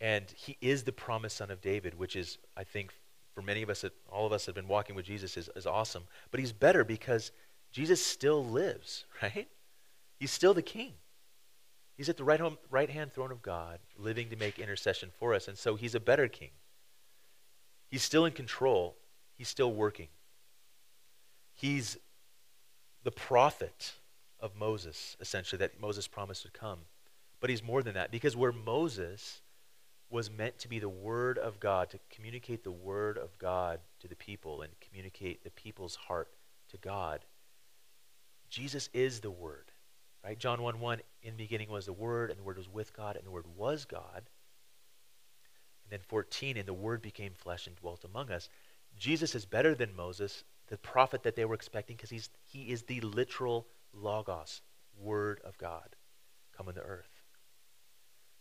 And 0.00 0.24
he 0.36 0.56
is 0.60 0.82
the 0.82 0.92
promised 0.92 1.36
son 1.36 1.50
of 1.50 1.60
David, 1.60 1.98
which 1.98 2.16
is, 2.16 2.38
I 2.56 2.64
think, 2.64 2.92
for 3.34 3.42
many 3.42 3.62
of 3.62 3.70
us, 3.70 3.84
all 4.10 4.26
of 4.26 4.32
us 4.32 4.46
have 4.46 4.54
been 4.54 4.68
walking 4.68 4.96
with 4.96 5.04
Jesus, 5.04 5.36
is, 5.36 5.48
is 5.54 5.66
awesome. 5.66 6.04
But 6.30 6.40
he's 6.40 6.52
better 6.52 6.84
because 6.84 7.30
Jesus 7.70 8.04
still 8.04 8.44
lives, 8.44 9.04
right? 9.22 9.48
He's 10.18 10.32
still 10.32 10.52
the 10.52 10.62
king. 10.62 10.94
He's 11.96 12.08
at 12.08 12.16
the 12.16 12.24
right, 12.24 12.40
home, 12.40 12.58
right 12.70 12.90
hand 12.90 13.12
throne 13.12 13.30
of 13.30 13.42
God, 13.42 13.78
living 13.98 14.30
to 14.30 14.36
make 14.36 14.58
intercession 14.58 15.10
for 15.18 15.34
us. 15.34 15.48
And 15.48 15.56
so 15.56 15.76
he's 15.76 15.94
a 15.94 16.00
better 16.00 16.28
king. 16.28 16.50
He's 17.90 18.02
still 18.02 18.24
in 18.24 18.32
control, 18.32 18.96
he's 19.36 19.48
still 19.48 19.72
working. 19.72 20.08
He's 21.52 21.98
the 23.04 23.10
prophet 23.10 23.92
of 24.40 24.56
Moses, 24.56 25.16
essentially, 25.20 25.58
that 25.58 25.80
Moses 25.80 26.08
promised 26.08 26.44
would 26.44 26.52
come. 26.52 26.80
But 27.40 27.50
he's 27.50 27.62
more 27.62 27.82
than 27.82 27.94
that, 27.94 28.10
because 28.10 28.36
where 28.36 28.52
Moses 28.52 29.40
was 30.10 30.30
meant 30.30 30.58
to 30.58 30.68
be 30.68 30.78
the 30.78 30.88
Word 30.88 31.38
of 31.38 31.60
God, 31.60 31.90
to 31.90 31.98
communicate 32.10 32.64
the 32.64 32.72
Word 32.72 33.16
of 33.16 33.38
God 33.38 33.78
to 34.00 34.08
the 34.08 34.16
people 34.16 34.62
and 34.62 34.72
communicate 34.80 35.44
the 35.44 35.50
people's 35.50 35.94
heart 35.94 36.28
to 36.70 36.76
God, 36.78 37.24
Jesus 38.48 38.90
is 38.92 39.20
the 39.20 39.30
Word. 39.30 39.70
Right? 40.24 40.38
John 40.38 40.62
1 40.62 40.80
1, 40.80 41.00
in 41.22 41.36
the 41.36 41.44
beginning 41.44 41.70
was 41.70 41.86
the 41.86 41.92
Word, 41.92 42.30
and 42.30 42.38
the 42.38 42.42
Word 42.42 42.58
was 42.58 42.68
with 42.68 42.94
God, 42.94 43.16
and 43.16 43.24
the 43.24 43.30
Word 43.30 43.46
was 43.56 43.84
God. 43.84 44.22
And 45.84 45.90
then 45.90 46.00
14, 46.08 46.56
and 46.56 46.66
the 46.66 46.74
Word 46.74 47.00
became 47.00 47.32
flesh 47.32 47.66
and 47.66 47.76
dwelt 47.76 48.04
among 48.04 48.30
us. 48.30 48.48
Jesus 48.98 49.34
is 49.34 49.46
better 49.46 49.74
than 49.74 49.96
Moses, 49.96 50.44
the 50.66 50.76
prophet 50.76 51.22
that 51.22 51.36
they 51.36 51.44
were 51.44 51.54
expecting, 51.54 51.96
because 51.96 52.28
he 52.44 52.62
is 52.70 52.82
the 52.82 53.00
literal 53.00 53.66
Logos, 53.92 54.62
Word 54.98 55.40
of 55.44 55.58
God, 55.58 55.96
come 56.56 56.68
on 56.68 56.74
the 56.74 56.82
earth. 56.82 57.22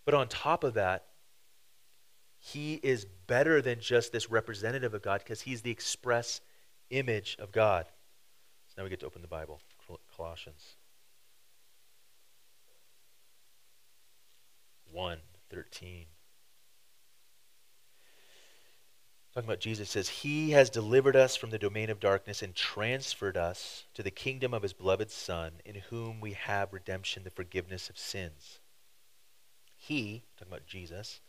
But 0.05 0.13
on 0.13 0.27
top 0.27 0.63
of 0.63 0.73
that, 0.75 1.05
he 2.37 2.75
is 2.75 3.05
better 3.27 3.61
than 3.61 3.79
just 3.79 4.11
this 4.11 4.29
representative 4.29 4.93
of 4.93 5.01
God 5.01 5.21
because 5.23 5.41
he's 5.41 5.61
the 5.61 5.71
express 5.71 6.41
image 6.89 7.35
of 7.39 7.51
God. 7.51 7.85
So 8.67 8.75
now 8.77 8.83
we 8.83 8.89
get 8.89 9.01
to 9.01 9.05
open 9.05 9.21
the 9.21 9.27
Bible, 9.27 9.61
Colossians 10.15 10.75
1 14.91 15.17
13. 15.49 16.05
Talking 19.33 19.47
about 19.47 19.59
Jesus 19.59 19.91
says, 19.91 20.09
He 20.09 20.51
has 20.51 20.71
delivered 20.71 21.15
us 21.15 21.35
from 21.35 21.51
the 21.51 21.59
domain 21.59 21.91
of 21.91 21.99
darkness 21.99 22.41
and 22.41 22.55
transferred 22.55 23.37
us 23.37 23.85
to 23.93 24.01
the 24.01 24.09
kingdom 24.09 24.55
of 24.55 24.63
His 24.63 24.73
beloved 24.73 25.11
Son, 25.11 25.53
in 25.65 25.75
whom 25.75 26.19
we 26.19 26.33
have 26.33 26.73
redemption, 26.73 27.23
the 27.23 27.29
forgiveness 27.29 27.91
of 27.91 27.97
sins. 27.97 28.59
He, 29.75 30.23
talking 30.37 30.51
about 30.51 30.65
Jesus, 30.65 31.21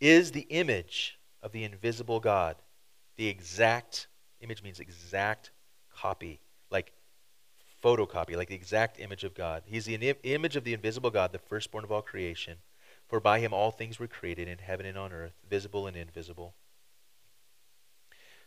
is 0.00 0.30
the 0.30 0.46
image 0.50 1.18
of 1.42 1.50
the 1.50 1.64
invisible 1.64 2.20
God. 2.20 2.56
The 3.16 3.26
exact, 3.26 4.06
image 4.40 4.62
means 4.62 4.78
exact 4.78 5.50
copy, 5.92 6.40
like 6.70 6.92
photocopy, 7.82 8.36
like 8.36 8.48
the 8.48 8.54
exact 8.54 9.00
image 9.00 9.24
of 9.24 9.34
God. 9.34 9.64
He's 9.66 9.86
the 9.86 9.96
image 10.22 10.54
of 10.54 10.62
the 10.62 10.74
invisible 10.74 11.10
God, 11.10 11.32
the 11.32 11.38
firstborn 11.38 11.82
of 11.82 11.90
all 11.90 12.02
creation. 12.02 12.58
For 13.08 13.18
by 13.18 13.40
him 13.40 13.52
all 13.52 13.72
things 13.72 13.98
were 13.98 14.06
created 14.06 14.46
in 14.46 14.58
heaven 14.58 14.86
and 14.86 14.96
on 14.96 15.12
earth, 15.12 15.34
visible 15.50 15.88
and 15.88 15.96
invisible 15.96 16.54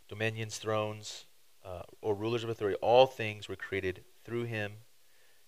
dominions, 0.08 0.58
thrones, 0.58 1.26
uh, 1.64 1.82
or 2.02 2.14
rulers 2.14 2.44
of 2.44 2.50
authority. 2.50 2.78
All 2.82 3.08
things 3.08 3.50
were 3.50 3.56
created 3.56 4.04
through 4.24 4.44
him 4.44 4.74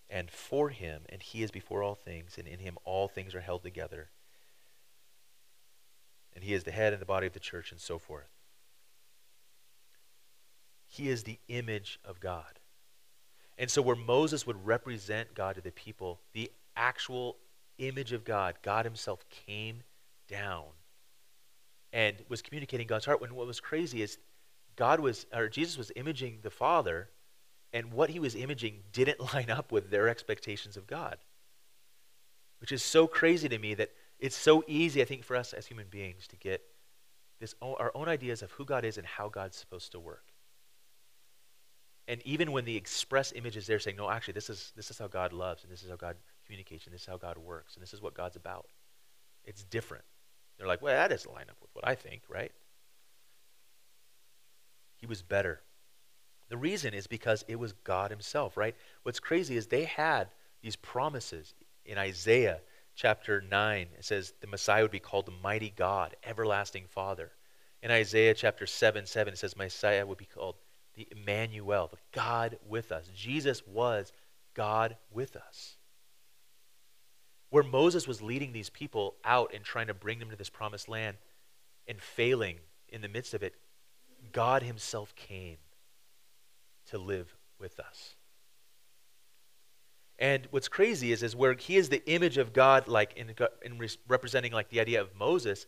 and 0.09 0.31
for 0.31 0.69
him, 0.69 1.03
and 1.09 1.21
he 1.21 1.43
is 1.43 1.51
before 1.51 1.83
all 1.83 1.95
things, 1.95 2.37
and 2.37 2.47
in 2.47 2.59
him 2.59 2.77
all 2.85 3.07
things 3.07 3.35
are 3.35 3.41
held 3.41 3.63
together. 3.63 4.09
And 6.33 6.43
he 6.43 6.53
is 6.53 6.63
the 6.63 6.71
head 6.71 6.93
and 6.93 7.01
the 7.01 7.05
body 7.05 7.27
of 7.27 7.33
the 7.33 7.39
church, 7.39 7.71
and 7.71 7.81
so 7.81 7.97
forth. 7.97 8.29
He 10.85 11.09
is 11.09 11.23
the 11.23 11.39
image 11.49 11.99
of 12.05 12.19
God. 12.19 12.59
And 13.57 13.69
so, 13.69 13.81
where 13.81 13.95
Moses 13.95 14.45
would 14.47 14.65
represent 14.65 15.33
God 15.33 15.55
to 15.55 15.61
the 15.61 15.71
people, 15.71 16.21
the 16.33 16.51
actual 16.75 17.37
image 17.79 18.13
of 18.13 18.23
God, 18.23 18.55
God 18.61 18.85
Himself 18.85 19.25
came 19.29 19.81
down 20.29 20.63
and 21.91 22.17
was 22.29 22.41
communicating 22.41 22.87
God's 22.87 23.05
heart. 23.05 23.19
When 23.19 23.33
what 23.35 23.47
was 23.47 23.59
crazy 23.59 24.01
is 24.01 24.17
God 24.77 24.99
was, 25.01 25.25
or 25.33 25.49
Jesus 25.49 25.77
was 25.77 25.91
imaging 25.95 26.39
the 26.43 26.49
Father, 26.49 27.09
and 27.73 27.91
what 27.91 28.09
he 28.09 28.19
was 28.19 28.35
imaging 28.35 28.83
didn't 28.93 29.19
line 29.33 29.49
up 29.49 29.71
with 29.71 29.89
their 29.89 30.07
expectations 30.07 30.77
of 30.77 30.87
God. 30.87 31.17
Which 32.59 32.71
is 32.71 32.81
so 32.81 33.05
crazy 33.05 33.49
to 33.49 33.59
me 33.59 33.73
that 33.75 33.91
it's 34.19 34.37
so 34.37 34.63
easy, 34.67 35.01
I 35.01 35.05
think, 35.05 35.23
for 35.23 35.35
us 35.35 35.53
as 35.53 35.67
human 35.67 35.87
beings 35.89 36.27
to 36.29 36.37
get 36.37 36.61
this 37.39 37.53
our 37.61 37.91
own 37.93 38.07
ideas 38.07 38.41
of 38.41 38.51
who 38.51 38.65
God 38.65 38.83
is 38.83 38.97
and 38.97 39.05
how 39.05 39.29
God's 39.29 39.57
supposed 39.57 39.91
to 39.91 39.99
work. 39.99 40.23
And 42.07 42.21
even 42.25 42.51
when 42.51 42.65
the 42.65 42.75
express 42.75 43.31
image 43.33 43.57
is 43.57 43.67
there 43.67 43.79
saying, 43.79 43.97
no, 43.97 44.09
actually, 44.09 44.33
this 44.33 44.49
is, 44.49 44.71
this 44.75 44.89
is 44.89 44.97
how 44.97 45.07
God 45.07 45.33
loves, 45.33 45.63
and 45.63 45.71
this 45.71 45.83
is 45.83 45.89
how 45.89 45.97
God 45.97 46.15
communicates, 46.45 46.85
and 46.85 46.93
this 46.93 47.01
is 47.01 47.07
how 47.07 47.17
God 47.17 47.37
works, 47.37 47.75
and 47.75 47.83
this 47.83 47.93
is 47.93 48.01
what 48.01 48.13
God's 48.13 48.37
about. 48.37 48.67
It's 49.43 49.63
different. 49.65 50.05
They're 50.57 50.67
like, 50.67 50.81
well, 50.81 50.95
that 50.95 51.09
doesn't 51.09 51.31
line 51.31 51.47
up 51.49 51.57
with 51.61 51.69
what 51.73 51.85
I 51.85 51.95
think, 51.95 52.23
right? 52.29 52.51
He 54.97 55.07
was 55.07 55.21
better. 55.21 55.61
The 56.49 56.57
reason 56.57 56.93
is 56.93 57.07
because 57.07 57.43
it 57.47 57.57
was 57.57 57.73
God 57.73 58.11
Himself, 58.11 58.57
right? 58.57 58.75
What's 59.03 59.19
crazy 59.19 59.57
is 59.57 59.67
they 59.67 59.85
had 59.85 60.29
these 60.61 60.75
promises 60.75 61.53
in 61.85 61.97
Isaiah 61.97 62.59
chapter 62.95 63.41
9. 63.41 63.87
It 63.97 64.05
says 64.05 64.33
the 64.41 64.47
Messiah 64.47 64.81
would 64.81 64.91
be 64.91 64.99
called 64.99 65.25
the 65.25 65.33
mighty 65.43 65.71
God, 65.75 66.15
everlasting 66.23 66.85
Father. 66.89 67.31
In 67.81 67.91
Isaiah 67.91 68.33
chapter 68.33 68.65
7 68.65 69.05
7, 69.05 69.33
it 69.33 69.37
says 69.37 69.55
Messiah 69.55 70.05
would 70.05 70.17
be 70.17 70.25
called 70.25 70.55
the 70.95 71.07
Emmanuel, 71.11 71.87
the 71.91 71.97
God 72.11 72.57
with 72.67 72.91
us. 72.91 73.09
Jesus 73.15 73.65
was 73.67 74.11
God 74.55 74.97
with 75.11 75.35
us. 75.35 75.77
Where 77.49 77.63
Moses 77.63 78.07
was 78.07 78.21
leading 78.21 78.51
these 78.51 78.69
people 78.69 79.15
out 79.23 79.53
and 79.53 79.63
trying 79.63 79.87
to 79.87 79.93
bring 79.93 80.19
them 80.19 80.31
to 80.31 80.35
this 80.35 80.49
promised 80.49 80.89
land 80.89 81.17
and 81.87 82.01
failing 82.01 82.57
in 82.89 83.01
the 83.01 83.07
midst 83.07 83.33
of 83.33 83.43
it, 83.43 83.53
God 84.31 84.63
Himself 84.63 85.15
came 85.15 85.57
to 86.89 86.97
live 86.97 87.35
with 87.59 87.79
us. 87.79 88.15
And 90.19 90.47
what's 90.49 90.67
crazy 90.67 91.11
is, 91.11 91.21
is 91.21 91.35
where 91.35 91.53
he 91.53 91.77
is 91.77 91.89
the 91.89 92.03
image 92.09 92.37
of 92.37 92.53
God, 92.53 92.87
like 92.87 93.15
in, 93.15 93.35
in 93.63 93.89
representing 94.07 94.51
like 94.51 94.69
the 94.69 94.79
idea 94.79 94.99
of 94.99 95.15
Moses. 95.15 95.67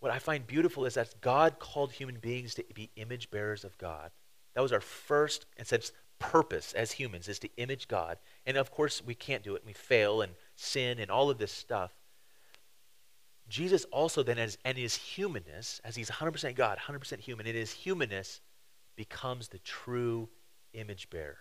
What 0.00 0.12
I 0.12 0.18
find 0.18 0.46
beautiful 0.46 0.86
is 0.86 0.94
that 0.94 1.20
God 1.20 1.58
called 1.58 1.92
human 1.92 2.18
beings 2.20 2.54
to 2.54 2.64
be 2.74 2.90
image 2.96 3.30
bearers 3.30 3.64
of 3.64 3.76
God. 3.76 4.10
That 4.54 4.62
was 4.62 4.72
our 4.72 4.80
first 4.80 5.46
and 5.58 5.66
sense 5.66 5.92
purpose 6.18 6.72
as 6.72 6.92
humans 6.92 7.28
is 7.28 7.38
to 7.40 7.50
image 7.56 7.86
God. 7.86 8.18
And 8.46 8.56
of 8.56 8.70
course, 8.70 9.02
we 9.04 9.14
can't 9.14 9.42
do 9.42 9.56
it. 9.56 9.62
We 9.66 9.72
fail 9.72 10.22
and 10.22 10.32
sin 10.56 10.98
and 10.98 11.10
all 11.10 11.28
of 11.28 11.38
this 11.38 11.52
stuff. 11.52 11.92
Jesus 13.48 13.84
also 13.86 14.22
then, 14.22 14.38
as 14.38 14.56
and 14.64 14.78
his 14.78 14.94
humanness, 14.94 15.80
as 15.84 15.96
he's 15.96 16.10
100% 16.10 16.54
God, 16.54 16.78
100% 16.78 17.20
human, 17.20 17.46
in 17.46 17.54
his 17.54 17.72
humanness 17.72 18.40
becomes 18.96 19.48
the 19.48 19.58
true 19.58 20.28
image 20.72 21.10
bearer. 21.10 21.36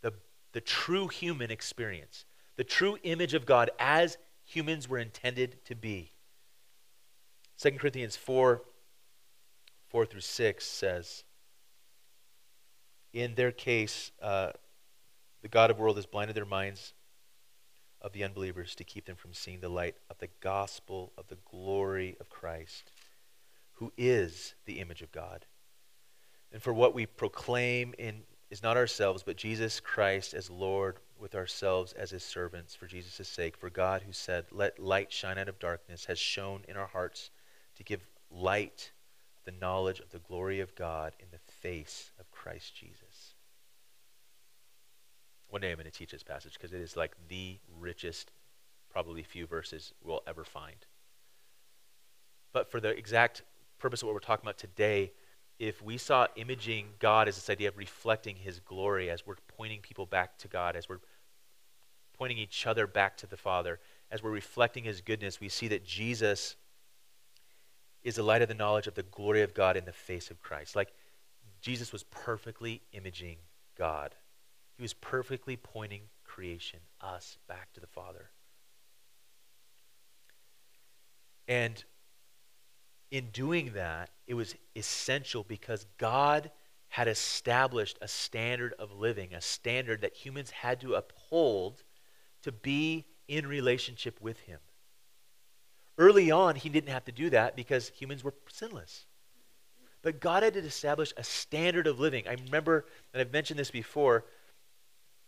The, 0.00 0.12
the 0.52 0.60
true 0.60 1.08
human 1.08 1.50
experience. 1.50 2.24
The 2.56 2.64
true 2.64 2.96
image 3.02 3.34
of 3.34 3.44
God 3.44 3.70
as 3.78 4.16
humans 4.44 4.88
were 4.88 4.98
intended 4.98 5.64
to 5.66 5.74
be. 5.74 6.12
2 7.60 7.72
Corinthians 7.72 8.16
4 8.16 8.62
4 9.88 10.06
through 10.06 10.20
6 10.20 10.66
says, 10.66 11.22
In 13.12 13.36
their 13.36 13.52
case, 13.52 14.10
uh, 14.20 14.50
the 15.42 15.48
God 15.48 15.70
of 15.70 15.78
world 15.78 15.96
has 15.96 16.06
blinded 16.06 16.34
their 16.34 16.44
minds 16.44 16.94
of 18.04 18.12
the 18.12 18.22
unbelievers 18.22 18.74
to 18.76 18.84
keep 18.84 19.06
them 19.06 19.16
from 19.16 19.32
seeing 19.32 19.60
the 19.60 19.68
light 19.68 19.96
of 20.10 20.18
the 20.18 20.28
gospel 20.40 21.12
of 21.18 21.26
the 21.28 21.38
glory 21.50 22.16
of 22.20 22.28
Christ, 22.28 22.92
who 23.72 23.92
is 23.96 24.54
the 24.66 24.78
image 24.78 25.02
of 25.02 25.10
God. 25.10 25.46
And 26.52 26.62
for 26.62 26.72
what 26.72 26.94
we 26.94 27.06
proclaim 27.06 27.94
in 27.98 28.22
is 28.50 28.62
not 28.62 28.76
ourselves, 28.76 29.24
but 29.24 29.36
Jesus 29.36 29.80
Christ 29.80 30.34
as 30.34 30.48
Lord, 30.48 30.98
with 31.18 31.34
ourselves 31.34 31.92
as 31.94 32.10
his 32.10 32.22
servants 32.22 32.74
for 32.74 32.86
Jesus' 32.86 33.26
sake. 33.26 33.56
For 33.56 33.70
God, 33.70 34.02
who 34.02 34.12
said, 34.12 34.44
Let 34.52 34.78
light 34.78 35.10
shine 35.10 35.38
out 35.38 35.48
of 35.48 35.58
darkness, 35.58 36.04
has 36.04 36.18
shone 36.18 36.62
in 36.68 36.76
our 36.76 36.86
hearts 36.86 37.30
to 37.76 37.82
give 37.82 38.06
light 38.30 38.92
the 39.44 39.52
knowledge 39.60 39.98
of 39.98 40.10
the 40.10 40.20
glory 40.20 40.60
of 40.60 40.74
God 40.76 41.14
in 41.18 41.26
the 41.32 41.52
face 41.52 42.12
of 42.20 42.30
Christ 42.30 42.76
Jesus. 42.76 43.33
One 45.54 45.60
day 45.60 45.70
I'm 45.70 45.76
going 45.76 45.84
to 45.84 45.92
teach 45.92 46.10
this 46.10 46.24
passage 46.24 46.54
because 46.54 46.72
it 46.72 46.80
is 46.80 46.96
like 46.96 47.12
the 47.28 47.60
richest, 47.78 48.32
probably 48.90 49.22
few 49.22 49.46
verses 49.46 49.92
we'll 50.02 50.22
ever 50.26 50.42
find. 50.42 50.74
But 52.52 52.68
for 52.72 52.80
the 52.80 52.88
exact 52.88 53.42
purpose 53.78 54.02
of 54.02 54.06
what 54.08 54.14
we're 54.14 54.18
talking 54.18 54.44
about 54.44 54.58
today, 54.58 55.12
if 55.60 55.80
we 55.80 55.96
saw 55.96 56.26
imaging 56.34 56.86
God 56.98 57.28
as 57.28 57.36
this 57.36 57.48
idea 57.48 57.68
of 57.68 57.78
reflecting 57.78 58.34
his 58.34 58.58
glory, 58.58 59.08
as 59.10 59.24
we're 59.28 59.36
pointing 59.46 59.78
people 59.80 60.06
back 60.06 60.38
to 60.38 60.48
God, 60.48 60.74
as 60.74 60.88
we're 60.88 60.98
pointing 62.18 62.38
each 62.38 62.66
other 62.66 62.88
back 62.88 63.16
to 63.18 63.28
the 63.28 63.36
Father, 63.36 63.78
as 64.10 64.24
we're 64.24 64.32
reflecting 64.32 64.82
his 64.82 65.00
goodness, 65.02 65.38
we 65.38 65.48
see 65.48 65.68
that 65.68 65.84
Jesus 65.84 66.56
is 68.02 68.16
the 68.16 68.24
light 68.24 68.42
of 68.42 68.48
the 68.48 68.54
knowledge 68.54 68.88
of 68.88 68.96
the 68.96 69.04
glory 69.04 69.42
of 69.42 69.54
God 69.54 69.76
in 69.76 69.84
the 69.84 69.92
face 69.92 70.32
of 70.32 70.42
Christ. 70.42 70.74
Like 70.74 70.92
Jesus 71.60 71.92
was 71.92 72.02
perfectly 72.02 72.82
imaging 72.92 73.36
God. 73.78 74.16
He 74.76 74.82
was 74.82 74.92
perfectly 74.94 75.56
pointing 75.56 76.02
creation, 76.24 76.80
us, 77.00 77.38
back 77.48 77.72
to 77.74 77.80
the 77.80 77.86
Father. 77.86 78.30
And 81.46 81.84
in 83.10 83.30
doing 83.30 83.72
that, 83.74 84.10
it 84.26 84.34
was 84.34 84.54
essential 84.74 85.44
because 85.44 85.86
God 85.98 86.50
had 86.88 87.08
established 87.08 87.98
a 88.00 88.08
standard 88.08 88.74
of 88.78 88.92
living, 88.92 89.34
a 89.34 89.40
standard 89.40 90.00
that 90.00 90.14
humans 90.16 90.50
had 90.50 90.80
to 90.80 90.94
uphold 90.94 91.82
to 92.42 92.52
be 92.52 93.04
in 93.28 93.46
relationship 93.46 94.20
with 94.20 94.38
Him. 94.40 94.58
Early 95.98 96.30
on, 96.30 96.56
He 96.56 96.68
didn't 96.68 96.90
have 96.90 97.04
to 97.04 97.12
do 97.12 97.30
that 97.30 97.56
because 97.56 97.90
humans 97.90 98.24
were 98.24 98.34
sinless. 98.48 99.06
But 100.02 100.20
God 100.20 100.42
had 100.42 100.54
to 100.54 100.60
establish 100.60 101.12
a 101.16 101.24
standard 101.24 101.86
of 101.86 101.98
living. 101.98 102.28
I 102.28 102.36
remember, 102.44 102.86
and 103.12 103.20
I've 103.20 103.32
mentioned 103.32 103.58
this 103.58 103.70
before, 103.70 104.24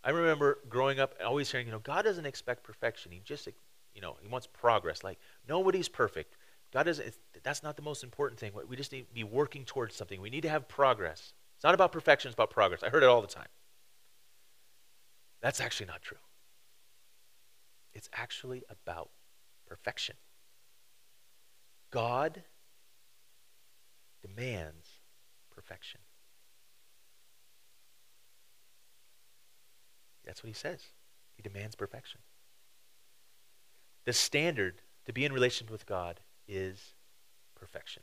I 0.07 0.11
remember 0.11 0.61
growing 0.69 1.01
up 1.01 1.17
always 1.25 1.51
hearing, 1.51 1.67
you 1.67 1.73
know, 1.73 1.81
God 1.81 2.05
doesn't 2.05 2.27
expect 2.27 2.63
perfection. 2.63 3.11
He 3.11 3.21
just, 3.25 3.49
you 3.93 4.01
know, 4.01 4.17
he 4.23 4.29
wants 4.29 4.47
progress. 4.47 5.03
Like 5.03 5.19
nobody's 5.49 5.89
perfect. 5.89 6.37
God 6.73 6.85
doesn't. 6.85 7.13
That's 7.43 7.65
not 7.65 7.75
the 7.75 7.83
most 7.83 8.05
important 8.05 8.39
thing. 8.39 8.53
We 8.69 8.77
just 8.77 8.93
need 8.93 9.09
to 9.09 9.15
be 9.15 9.25
working 9.25 9.65
towards 9.65 9.97
something. 9.97 10.21
We 10.21 10.31
need 10.31 10.43
to 10.43 10.49
have 10.49 10.69
progress. 10.69 11.33
It's 11.57 11.65
not 11.65 11.75
about 11.75 11.91
perfection. 11.91 12.29
It's 12.29 12.35
about 12.35 12.51
progress. 12.51 12.85
I 12.85 12.89
heard 12.89 13.03
it 13.03 13.09
all 13.09 13.21
the 13.21 13.27
time. 13.27 13.49
That's 15.41 15.61
actually 15.61 15.87
not 15.87 16.03
true. 16.03 16.19
It's 17.93 18.09
actually 18.13 18.63
about 18.71 19.11
perfection. 19.67 20.15
God 21.91 22.45
demands 24.23 24.87
perfection. 25.51 26.01
That's 30.27 30.43
what 30.43 30.49
he 30.49 30.55
says. 30.55 30.81
He 31.37 31.43
demands 31.43 31.75
perfection. 31.75 32.21
The 34.05 34.13
standard 34.13 34.83
to 35.07 35.13
be 35.13 35.25
in 35.25 35.33
relationship 35.33 35.71
with 35.71 35.87
God 35.87 36.21
is 36.49 36.95
perfection. 37.55 38.03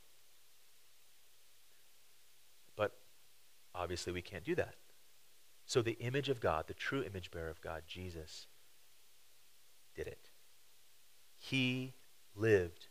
But 2.76 2.92
obviously, 3.74 4.12
we 4.12 4.22
can't 4.22 4.44
do 4.44 4.54
that. 4.54 4.74
So, 5.66 5.80
the 5.80 5.98
image 6.00 6.28
of 6.28 6.40
God, 6.40 6.66
the 6.66 6.74
true 6.74 7.02
image 7.02 7.30
bearer 7.30 7.48
of 7.48 7.60
God, 7.60 7.82
Jesus, 7.86 8.46
did 9.94 10.06
it. 10.06 10.30
He 11.38 11.94
lived 12.34 12.88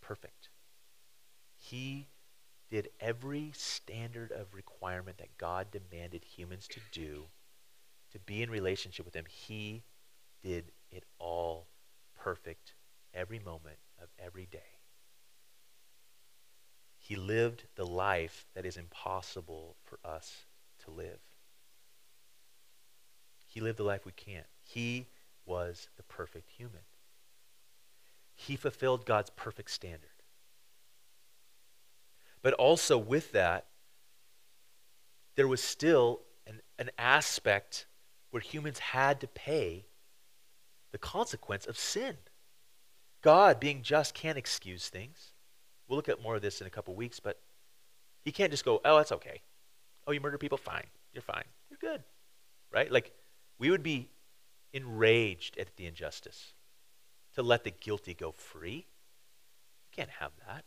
perfect. 0.00 0.50
He 1.56 2.08
did 2.70 2.90
every 3.00 3.50
standard 3.54 4.30
of 4.30 4.54
requirement 4.54 5.18
that 5.18 5.36
God 5.36 5.68
demanded 5.72 6.24
humans 6.24 6.68
to 6.68 6.80
do 6.92 7.24
to 8.12 8.18
be 8.20 8.42
in 8.42 8.50
relationship 8.50 9.04
with 9.04 9.14
Him. 9.14 9.26
He 9.28 9.82
did 10.42 10.72
it 10.90 11.04
all 11.18 11.68
perfect 12.18 12.74
every 13.14 13.38
moment 13.38 13.78
of 14.00 14.08
every 14.18 14.46
day. 14.46 14.58
He 16.98 17.16
lived 17.16 17.64
the 17.76 17.86
life 17.86 18.46
that 18.54 18.66
is 18.66 18.76
impossible 18.76 19.76
for 19.82 19.98
us 20.04 20.44
to 20.84 20.90
live. 20.90 21.18
He 23.46 23.60
lived 23.60 23.78
the 23.78 23.84
life 23.84 24.04
we 24.04 24.12
can't. 24.12 24.46
He 24.62 25.08
was 25.44 25.88
the 25.96 26.02
perfect 26.04 26.50
human. 26.50 26.82
He 28.34 28.54
fulfilled 28.56 29.06
God's 29.06 29.30
perfect 29.30 29.70
standard. 29.70 30.08
But 32.42 32.54
also 32.54 32.96
with 32.96 33.32
that, 33.32 33.66
there 35.34 35.48
was 35.48 35.62
still 35.62 36.20
an, 36.46 36.60
an 36.78 36.90
aspect 36.98 37.86
where 38.30 38.40
humans 38.40 38.78
had 38.78 39.20
to 39.20 39.26
pay 39.26 39.86
the 40.92 40.98
consequence 40.98 41.66
of 41.66 41.78
sin. 41.78 42.16
God, 43.22 43.60
being 43.60 43.82
just, 43.82 44.14
can't 44.14 44.38
excuse 44.38 44.88
things. 44.88 45.32
We'll 45.86 45.96
look 45.96 46.08
at 46.08 46.22
more 46.22 46.36
of 46.36 46.42
this 46.42 46.60
in 46.60 46.66
a 46.66 46.70
couple 46.70 46.94
weeks, 46.94 47.20
but 47.20 47.40
he 48.24 48.32
can't 48.32 48.50
just 48.50 48.64
go, 48.64 48.80
oh, 48.84 48.96
that's 48.96 49.12
okay. 49.12 49.42
Oh, 50.06 50.12
you 50.12 50.20
murder 50.20 50.38
people? 50.38 50.58
Fine. 50.58 50.86
You're 51.12 51.22
fine. 51.22 51.44
You're 51.68 51.78
good. 51.80 52.02
Right? 52.72 52.90
Like, 52.90 53.12
we 53.58 53.70
would 53.70 53.82
be 53.82 54.08
enraged 54.72 55.58
at 55.58 55.76
the 55.76 55.86
injustice 55.86 56.54
to 57.34 57.42
let 57.42 57.64
the 57.64 57.70
guilty 57.70 58.14
go 58.14 58.32
free. 58.32 58.86
You 59.84 59.90
can't 59.92 60.10
have 60.20 60.32
that. 60.46 60.64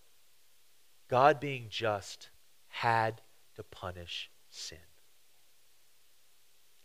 God, 1.09 1.39
being 1.39 1.67
just, 1.69 2.29
had 2.67 3.21
to 3.55 3.63
punish 3.63 4.29
sin. 4.49 4.77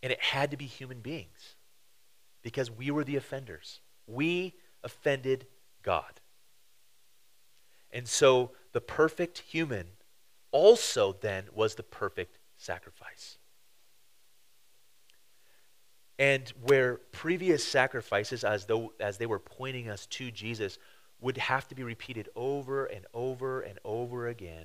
And 0.02 0.12
it 0.12 0.20
had 0.20 0.50
to 0.52 0.56
be 0.56 0.66
human 0.66 1.00
beings 1.00 1.56
because 2.42 2.70
we 2.70 2.90
were 2.90 3.04
the 3.04 3.16
offenders. 3.16 3.80
We 4.06 4.54
offended 4.82 5.46
God. 5.82 6.20
And 7.90 8.06
so 8.06 8.52
the 8.72 8.80
perfect 8.80 9.38
human 9.38 9.86
also 10.52 11.16
then 11.20 11.44
was 11.52 11.74
the 11.74 11.82
perfect 11.82 12.38
sacrifice. 12.56 13.38
And 16.18 16.52
where 16.62 16.96
previous 17.12 17.64
sacrifices, 17.64 18.44
as 18.44 18.66
though 18.66 18.92
as 18.98 19.18
they 19.18 19.26
were 19.26 19.38
pointing 19.38 19.88
us 19.88 20.06
to 20.06 20.30
Jesus, 20.30 20.78
would 21.20 21.36
have 21.38 21.68
to 21.68 21.74
be 21.74 21.82
repeated 21.82 22.28
over 22.34 22.86
and 22.86 23.04
over 23.14 23.60
and 23.60 23.78
over 23.84 24.28
again, 24.28 24.64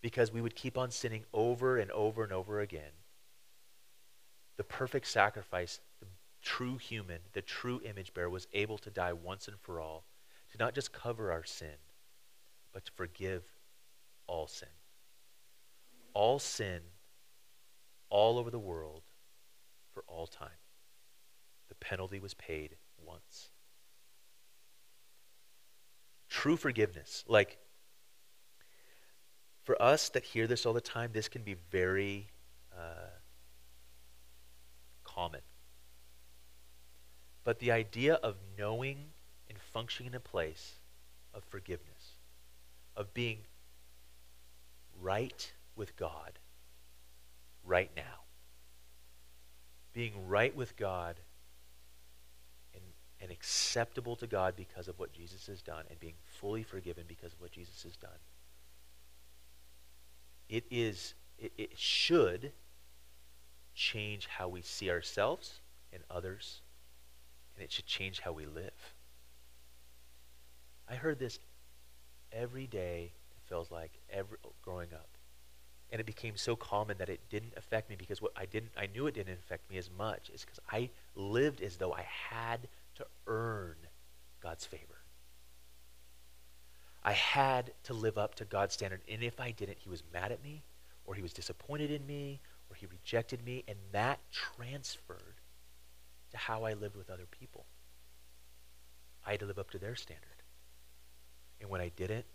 because 0.00 0.32
we 0.32 0.40
would 0.40 0.54
keep 0.54 0.76
on 0.76 0.90
sinning 0.90 1.24
over 1.32 1.78
and 1.78 1.90
over 1.90 2.22
and 2.22 2.32
over 2.32 2.60
again. 2.60 2.90
The 4.56 4.64
perfect 4.64 5.06
sacrifice, 5.06 5.80
the 6.00 6.06
true 6.42 6.76
human, 6.76 7.20
the 7.32 7.42
true 7.42 7.80
image 7.84 8.14
bearer, 8.14 8.30
was 8.30 8.46
able 8.52 8.78
to 8.78 8.90
die 8.90 9.12
once 9.12 9.48
and 9.48 9.58
for 9.58 9.80
all, 9.80 10.04
to 10.52 10.58
not 10.58 10.74
just 10.74 10.92
cover 10.92 11.32
our 11.32 11.44
sin, 11.44 11.76
but 12.72 12.84
to 12.84 12.92
forgive 12.92 13.42
all 14.26 14.46
sin. 14.46 14.68
All 16.12 16.38
sin, 16.38 16.80
all 18.10 18.38
over 18.38 18.50
the 18.50 18.58
world, 18.58 19.02
for 19.92 20.04
all 20.06 20.26
time. 20.26 20.48
The 21.68 21.74
penalty 21.74 22.20
was 22.20 22.34
paid 22.34 22.76
once. 23.04 23.50
True 26.28 26.56
forgiveness. 26.56 27.24
Like, 27.26 27.58
for 29.64 29.80
us 29.80 30.10
that 30.10 30.24
hear 30.24 30.46
this 30.46 30.66
all 30.66 30.72
the 30.72 30.80
time, 30.80 31.10
this 31.12 31.28
can 31.28 31.42
be 31.42 31.54
very 31.70 32.28
uh, 32.76 33.10
common. 35.14 35.40
But 37.44 37.58
the 37.58 37.70
idea 37.70 38.14
of 38.14 38.36
knowing 38.58 38.96
and 39.48 39.58
functioning 39.58 40.12
in 40.12 40.16
a 40.16 40.20
place 40.20 40.74
of 41.34 41.44
forgiveness, 41.44 42.16
of 42.96 43.12
being 43.12 43.38
right 45.00 45.52
with 45.76 45.96
God 45.96 46.38
right 47.64 47.90
now, 47.96 48.22
being 49.92 50.28
right 50.28 50.54
with 50.54 50.76
God 50.76 51.16
and, 53.20 53.30
acceptable 53.30 54.16
to 54.16 54.26
God 54.26 54.54
because 54.54 54.86
of 54.86 54.98
what 54.98 55.10
Jesus 55.14 55.46
has 55.46 55.62
done, 55.62 55.84
and 55.88 55.98
being 55.98 56.12
fully 56.26 56.62
forgiven 56.62 57.04
because 57.08 57.32
of 57.32 57.40
what 57.40 57.52
Jesus 57.52 57.82
has 57.82 57.96
done. 57.96 58.10
It 60.50 60.64
is, 60.70 61.14
it, 61.38 61.52
it 61.56 61.70
should 61.74 62.52
change 63.74 64.26
how 64.26 64.48
we 64.48 64.62
see 64.62 64.90
ourselves 64.90 65.60
and 65.92 66.02
others, 66.10 66.60
and 67.54 67.64
it 67.64 67.72
should 67.72 67.86
change 67.86 68.20
how 68.20 68.32
we 68.32 68.46
live. 68.46 68.94
I 70.88 70.94
heard 70.94 71.18
this 71.18 71.38
every 72.32 72.66
day, 72.66 73.12
it 73.36 73.48
feels 73.48 73.70
like, 73.70 73.92
every, 74.10 74.36
growing 74.62 74.92
up. 74.92 75.08
And 75.90 76.00
it 76.00 76.06
became 76.06 76.36
so 76.36 76.56
common 76.56 76.98
that 76.98 77.08
it 77.08 77.20
didn't 77.30 77.52
affect 77.56 77.88
me 77.88 77.96
because 77.96 78.20
what 78.20 78.32
I 78.36 78.46
didn't 78.46 78.72
I 78.76 78.86
knew 78.86 79.06
it 79.06 79.14
didn't 79.14 79.34
affect 79.34 79.70
me 79.70 79.78
as 79.78 79.90
much 79.96 80.28
is 80.30 80.40
because 80.40 80.58
I 80.72 80.90
lived 81.14 81.60
as 81.60 81.76
though 81.76 81.92
I 81.92 82.04
had 82.30 82.66
to 82.96 83.06
earn 83.26 83.76
God's 84.42 84.64
favor. 84.64 85.04
I 87.04 87.12
had 87.12 87.72
to 87.84 87.92
live 87.92 88.18
up 88.18 88.34
to 88.36 88.44
God's 88.44 88.74
standard. 88.74 89.02
And 89.08 89.22
if 89.22 89.38
I 89.38 89.50
didn't, 89.50 89.78
he 89.78 89.90
was 89.90 90.02
mad 90.12 90.32
at 90.32 90.42
me, 90.42 90.62
or 91.04 91.14
he 91.14 91.22
was 91.22 91.32
disappointed 91.32 91.90
in 91.90 92.04
me, 92.06 92.40
or 92.70 92.76
he 92.76 92.86
rejected 92.86 93.44
me, 93.44 93.64
and 93.68 93.78
that 93.92 94.20
transferred 94.30 95.40
to 96.30 96.36
how 96.36 96.64
I 96.64 96.74
lived 96.74 96.96
with 96.96 97.10
other 97.10 97.26
people. 97.30 97.66
I 99.26 99.32
had 99.32 99.40
to 99.40 99.46
live 99.46 99.58
up 99.58 99.70
to 99.70 99.78
their 99.78 99.96
standard. 99.96 100.42
And 101.60 101.70
when 101.70 101.80
I 101.80 101.90
didn't, 101.96 102.26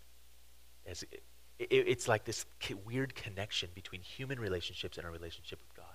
as 0.86 1.02
it, 1.04 1.22
it, 1.58 1.66
it's 1.70 2.08
like 2.08 2.24
this 2.24 2.46
weird 2.84 3.14
connection 3.14 3.68
between 3.74 4.00
human 4.00 4.40
relationships 4.40 4.96
and 4.96 5.06
our 5.06 5.12
relationship 5.12 5.60
with 5.60 5.76
God. 5.76 5.86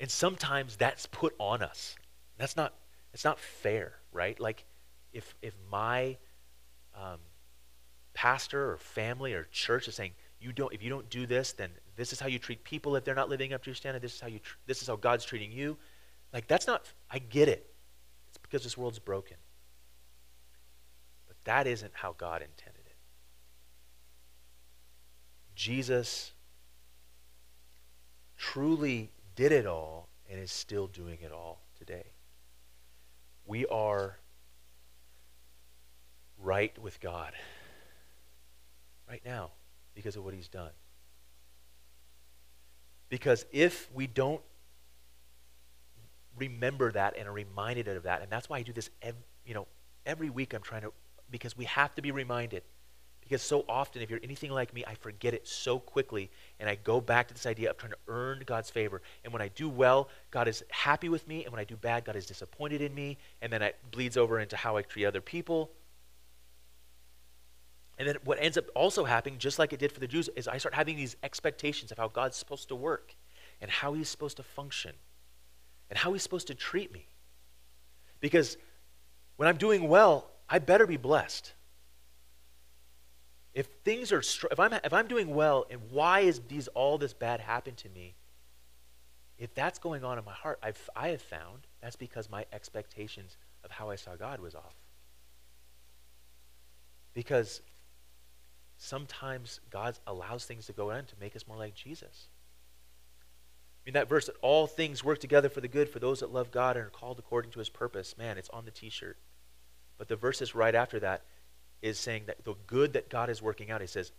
And 0.00 0.10
sometimes 0.10 0.76
that's 0.76 1.06
put 1.06 1.34
on 1.38 1.62
us. 1.62 1.96
That's 2.38 2.56
not 2.56 2.74
it's 3.12 3.24
not 3.24 3.38
fair, 3.38 3.94
right? 4.12 4.38
Like 4.38 4.64
if 5.12 5.34
if 5.42 5.54
my 5.70 6.16
um, 6.94 7.18
pastor 8.12 8.72
or 8.72 8.76
family 8.78 9.34
or 9.34 9.44
church 9.44 9.88
is 9.88 9.94
saying 9.94 10.12
you 10.40 10.52
don't 10.52 10.72
if 10.72 10.82
you 10.82 10.90
don't 10.90 11.08
do 11.10 11.26
this, 11.26 11.52
then 11.52 11.70
this 11.96 12.12
is 12.12 12.20
how 12.20 12.26
you 12.26 12.38
treat 12.38 12.64
people 12.64 12.96
if 12.96 13.04
they're 13.04 13.14
not 13.14 13.28
living 13.28 13.52
up 13.52 13.62
to 13.64 13.70
your 13.70 13.74
standard. 13.74 14.02
This 14.02 14.14
is 14.14 14.20
how 14.20 14.26
you 14.26 14.40
tr- 14.40 14.56
this 14.66 14.82
is 14.82 14.88
how 14.88 14.96
God's 14.96 15.24
treating 15.24 15.52
you. 15.52 15.76
Like 16.32 16.48
that's 16.48 16.66
not. 16.66 16.92
I 17.10 17.18
get 17.18 17.48
it. 17.48 17.72
It's 18.28 18.38
because 18.38 18.62
this 18.62 18.76
world's 18.76 18.98
broken. 18.98 19.36
But 21.26 21.36
that 21.44 21.66
isn't 21.66 21.92
how 21.94 22.14
God 22.18 22.42
intended 22.42 22.82
it. 22.86 22.96
Jesus 25.54 26.32
truly 28.36 29.12
did 29.36 29.52
it 29.52 29.66
all 29.66 30.08
and 30.28 30.40
is 30.40 30.50
still 30.50 30.86
doing 30.86 31.18
it 31.22 31.30
all 31.30 31.62
today. 31.78 32.06
We 33.46 33.66
are 33.66 34.18
right 36.38 36.76
with 36.82 37.00
God 37.00 37.32
right 39.08 39.22
now 39.24 39.50
because 39.94 40.16
of 40.16 40.24
what 40.24 40.34
he's 40.34 40.48
done. 40.48 40.70
Because 43.14 43.46
if 43.52 43.88
we 43.94 44.08
don't 44.08 44.40
remember 46.36 46.90
that 46.90 47.16
and 47.16 47.28
are 47.28 47.32
reminded 47.32 47.86
of 47.86 48.02
that, 48.02 48.22
and 48.22 48.28
that's 48.28 48.48
why 48.48 48.58
I 48.58 48.62
do 48.62 48.72
this, 48.72 48.90
every, 49.02 49.20
you 49.46 49.54
know, 49.54 49.68
every 50.04 50.30
week 50.30 50.52
I'm 50.52 50.62
trying 50.62 50.82
to, 50.82 50.92
because 51.30 51.56
we 51.56 51.64
have 51.66 51.94
to 51.94 52.02
be 52.02 52.10
reminded. 52.10 52.64
Because 53.20 53.40
so 53.40 53.64
often, 53.68 54.02
if 54.02 54.10
you're 54.10 54.18
anything 54.24 54.50
like 54.50 54.74
me, 54.74 54.82
I 54.84 54.96
forget 54.96 55.32
it 55.32 55.46
so 55.46 55.78
quickly, 55.78 56.28
and 56.58 56.68
I 56.68 56.74
go 56.74 57.00
back 57.00 57.28
to 57.28 57.34
this 57.34 57.46
idea 57.46 57.70
of 57.70 57.76
trying 57.76 57.92
to 57.92 57.98
earn 58.08 58.42
God's 58.46 58.68
favor. 58.68 59.00
And 59.22 59.32
when 59.32 59.42
I 59.42 59.46
do 59.46 59.68
well, 59.68 60.08
God 60.32 60.48
is 60.48 60.64
happy 60.70 61.08
with 61.08 61.28
me, 61.28 61.44
and 61.44 61.52
when 61.52 61.60
I 61.60 61.64
do 61.64 61.76
bad, 61.76 62.04
God 62.04 62.16
is 62.16 62.26
disappointed 62.26 62.80
in 62.82 62.92
me, 62.96 63.16
and 63.40 63.52
then 63.52 63.62
it 63.62 63.76
bleeds 63.92 64.16
over 64.16 64.40
into 64.40 64.56
how 64.56 64.76
I 64.76 64.82
treat 64.82 65.06
other 65.06 65.20
people. 65.20 65.70
And 67.98 68.08
then 68.08 68.16
what 68.24 68.38
ends 68.40 68.58
up 68.58 68.66
also 68.74 69.04
happening, 69.04 69.38
just 69.38 69.58
like 69.58 69.72
it 69.72 69.78
did 69.78 69.92
for 69.92 70.00
the 70.00 70.08
Jews, 70.08 70.28
is 70.36 70.48
I 70.48 70.58
start 70.58 70.74
having 70.74 70.96
these 70.96 71.16
expectations 71.22 71.92
of 71.92 71.98
how 71.98 72.08
God's 72.08 72.36
supposed 72.36 72.68
to 72.68 72.74
work 72.76 73.14
and 73.60 73.70
how 73.70 73.92
he's 73.94 74.08
supposed 74.08 74.36
to 74.38 74.42
function. 74.42 74.94
and 75.90 75.98
how 75.98 76.12
he's 76.12 76.22
supposed 76.22 76.48
to 76.48 76.54
treat 76.54 76.92
me. 76.92 77.06
Because 78.20 78.56
when 79.36 79.48
I'm 79.48 79.56
doing 79.56 79.88
well, 79.88 80.30
I 80.48 80.58
better 80.58 80.86
be 80.86 80.96
blessed. 80.96 81.52
If 83.52 83.68
things 83.84 84.10
are 84.12 84.22
if 84.50 84.58
I'm 84.58 84.72
if 84.72 84.92
I'm 84.92 85.06
doing 85.06 85.32
well 85.34 85.66
and 85.70 85.80
why 85.90 86.20
is 86.20 86.40
these 86.48 86.66
all 86.68 86.98
this 86.98 87.12
bad 87.12 87.40
happen 87.40 87.74
to 87.76 87.88
me? 87.88 88.16
If 89.38 89.54
that's 89.54 89.78
going 89.78 90.04
on 90.04 90.18
in 90.18 90.24
my 90.24 90.32
heart, 90.32 90.58
I've 90.62 90.90
I 90.96 91.08
have 91.08 91.22
found 91.22 91.66
that's 91.80 91.96
because 91.96 92.28
my 92.28 92.46
expectations 92.52 93.36
of 93.62 93.70
how 93.70 93.90
I 93.90 93.96
saw 93.96 94.16
God 94.16 94.40
was 94.40 94.54
off. 94.54 94.74
Because 97.12 97.60
sometimes 98.84 99.60
God 99.70 99.98
allows 100.06 100.44
things 100.44 100.66
to 100.66 100.72
go 100.72 100.90
on 100.90 101.06
to 101.06 101.14
make 101.18 101.34
us 101.34 101.46
more 101.48 101.56
like 101.56 101.74
Jesus. 101.74 102.28
I 103.84 103.88
mean, 103.88 103.94
that 103.94 104.08
verse 104.08 104.26
that 104.26 104.36
all 104.42 104.66
things 104.66 105.02
work 105.02 105.20
together 105.20 105.48
for 105.48 105.60
the 105.60 105.68
good 105.68 105.88
for 105.88 105.98
those 105.98 106.20
that 106.20 106.32
love 106.32 106.50
God 106.50 106.76
and 106.76 106.86
are 106.86 106.90
called 106.90 107.18
according 107.18 107.50
to 107.52 107.58
his 107.58 107.68
purpose. 107.68 108.16
Man, 108.16 108.38
it's 108.38 108.50
on 108.50 108.64
the 108.64 108.70
t 108.70 108.90
shirt. 108.90 109.16
But 109.98 110.08
the 110.08 110.16
verses 110.16 110.54
right 110.54 110.74
after 110.74 111.00
that 111.00 111.22
is 111.82 111.98
saying 111.98 112.24
that 112.26 112.44
the 112.44 112.54
good 112.66 112.94
that 112.94 113.08
God 113.10 113.30
is 113.30 113.42
working 113.42 113.70
out, 113.70 113.80
he 113.80 113.86
says, 113.86 114.12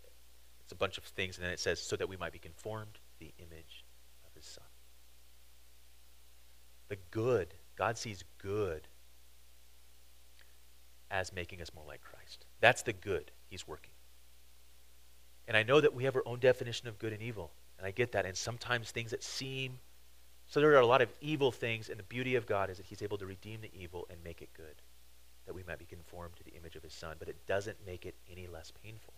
it's 0.62 0.72
a 0.72 0.76
bunch 0.76 0.98
of 0.98 1.04
things, 1.04 1.38
and 1.38 1.46
then 1.46 1.54
it 1.54 1.60
says, 1.60 1.80
so 1.80 1.96
that 1.96 2.10
we 2.10 2.18
might 2.18 2.34
be 2.34 2.40
conformed 2.40 2.94
to 2.94 3.20
the 3.20 3.34
image 3.38 3.86
of 4.26 4.34
his 4.36 4.46
Son. 4.46 4.64
The 6.88 6.98
good, 7.12 7.54
God 7.76 7.98
sees 7.98 8.24
good 8.40 8.88
as 11.12 11.34
making 11.34 11.62
us 11.62 11.72
more 11.76 11.86
like 11.88 12.02
Christ. 12.02 12.46
That's 12.62 12.82
the 12.82 12.94
good 12.94 13.32
he's 13.48 13.68
working. 13.68 13.95
And 15.48 15.56
I 15.56 15.64
know 15.64 15.80
that 15.80 15.94
we 15.94 16.06
have 16.06 16.16
our 16.16 16.24
own 16.26 16.40
definition 16.40 16.88
of 16.88 16.98
good 17.00 17.14
and 17.14 17.22
evil. 17.22 17.52
And 17.78 17.86
I 17.86 17.92
get 17.92 18.12
that. 18.14 18.26
And 18.26 18.36
sometimes 18.36 18.92
things 18.92 19.12
that 19.12 19.24
seem, 19.24 19.80
so 20.48 20.60
there 20.60 20.72
are 20.72 20.80
a 20.80 20.86
lot 20.86 21.02
of 21.02 21.10
evil 21.22 21.52
things, 21.52 21.90
and 21.90 22.00
the 22.00 22.04
beauty 22.04 22.36
of 22.36 22.46
God 22.46 22.70
is 22.70 22.78
that 22.78 22.86
He's 22.86 23.02
able 23.02 23.18
to 23.18 23.26
redeem 23.26 23.62
the 23.62 23.72
evil 23.74 24.08
and 24.10 24.24
make 24.24 24.42
it 24.42 24.50
good, 24.56 24.82
that 25.46 25.54
we 25.54 25.64
might 25.68 25.80
be 25.80 25.86
conformed 25.86 26.36
to 26.38 26.44
the 26.44 26.54
image 26.56 26.76
of 26.76 26.84
His 26.84 26.94
Son. 26.94 27.16
But 27.20 27.30
it 27.30 27.46
doesn't 27.48 27.78
make 27.86 28.06
it 28.06 28.16
any 28.32 28.48
less 28.48 28.72
painful. 28.84 29.14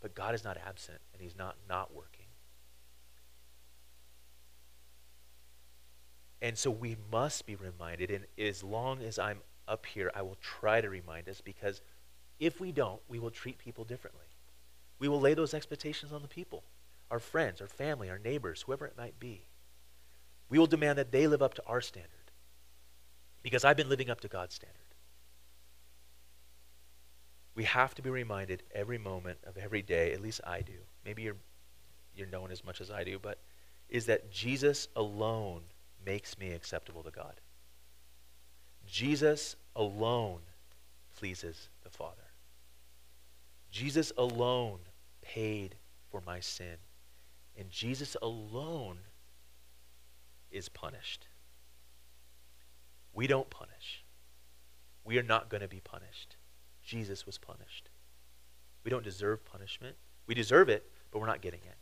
But 0.00 0.14
God 0.14 0.34
is 0.34 0.44
not 0.44 0.58
absent, 0.66 0.98
and 1.12 1.22
He's 1.22 1.36
not 1.36 1.56
not 1.68 1.94
working. 1.94 2.26
And 6.42 6.58
so 6.58 6.70
we 6.70 6.96
must 7.10 7.46
be 7.46 7.56
reminded, 7.56 8.10
and 8.10 8.26
as 8.38 8.62
long 8.62 9.00
as 9.00 9.18
I'm 9.18 9.38
up 9.66 9.86
here, 9.86 10.10
I 10.14 10.20
will 10.20 10.36
try 10.42 10.82
to 10.82 10.90
remind 10.90 11.26
us 11.26 11.40
because 11.40 11.80
if 12.38 12.60
we 12.60 12.70
don't, 12.70 13.00
we 13.08 13.18
will 13.18 13.30
treat 13.30 13.56
people 13.56 13.84
differently. 13.84 14.26
We 14.98 15.08
will 15.08 15.20
lay 15.20 15.34
those 15.34 15.54
expectations 15.54 16.12
on 16.12 16.22
the 16.22 16.28
people 16.28 16.64
our 17.10 17.20
friends, 17.20 17.60
our 17.60 17.68
family, 17.68 18.10
our 18.10 18.18
neighbors, 18.18 18.62
whoever 18.62 18.86
it 18.86 18.96
might 18.96 19.20
be. 19.20 19.46
We 20.48 20.58
will 20.58 20.66
demand 20.66 20.98
that 20.98 21.12
they 21.12 21.26
live 21.26 21.42
up 21.42 21.54
to 21.54 21.64
our 21.64 21.80
standard 21.80 22.10
because 23.42 23.64
I've 23.64 23.76
been 23.76 23.88
living 23.88 24.10
up 24.10 24.20
to 24.22 24.28
God's 24.28 24.54
standard. 24.54 24.78
We 27.54 27.64
have 27.64 27.94
to 27.94 28.02
be 28.02 28.10
reminded 28.10 28.64
every 28.74 28.98
moment 28.98 29.38
of 29.46 29.56
every 29.56 29.82
day, 29.82 30.12
at 30.12 30.20
least 30.20 30.40
I 30.44 30.62
do. 30.62 30.72
Maybe 31.04 31.22
you're, 31.22 31.36
you're 32.16 32.26
known 32.26 32.50
as 32.50 32.64
much 32.64 32.80
as 32.80 32.90
I 32.90 33.04
do, 33.04 33.18
but 33.20 33.38
is 33.88 34.06
that 34.06 34.32
Jesus 34.32 34.88
alone 34.96 35.62
makes 36.04 36.38
me 36.38 36.52
acceptable 36.52 37.02
to 37.04 37.10
God. 37.10 37.34
Jesus 38.86 39.56
alone 39.76 40.40
pleases 41.16 41.68
the 41.84 41.90
Father. 41.90 42.23
Jesus 43.74 44.12
alone 44.16 44.78
paid 45.20 45.74
for 46.08 46.22
my 46.24 46.38
sin. 46.38 46.76
And 47.58 47.68
Jesus 47.70 48.16
alone 48.22 48.98
is 50.52 50.68
punished. 50.68 51.26
We 53.12 53.26
don't 53.26 53.50
punish. 53.50 54.04
We 55.04 55.18
are 55.18 55.24
not 55.24 55.48
going 55.48 55.60
to 55.60 55.66
be 55.66 55.80
punished. 55.80 56.36
Jesus 56.84 57.26
was 57.26 57.36
punished. 57.36 57.90
We 58.84 58.92
don't 58.92 59.02
deserve 59.02 59.44
punishment. 59.44 59.96
We 60.28 60.36
deserve 60.36 60.68
it, 60.68 60.88
but 61.10 61.18
we're 61.18 61.26
not 61.26 61.42
getting 61.42 61.62
it. 61.64 61.76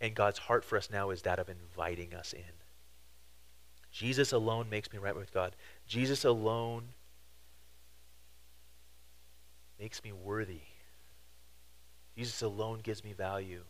And 0.00 0.14
God's 0.14 0.38
heart 0.38 0.64
for 0.64 0.78
us 0.78 0.88
now 0.90 1.10
is 1.10 1.20
that 1.22 1.38
of 1.38 1.50
inviting 1.50 2.14
us 2.14 2.32
in. 2.32 2.54
Jesus 3.92 4.32
alone 4.32 4.70
makes 4.70 4.90
me 4.94 4.98
right 4.98 5.14
with 5.14 5.30
God. 5.30 5.56
Jesus 5.86 6.24
alone 6.24 6.94
makes 9.80 10.04
me 10.04 10.12
worthy 10.12 10.60
Jesus 12.20 12.42
alone 12.42 12.80
gives 12.82 13.02
me 13.02 13.14
value. 13.14 13.62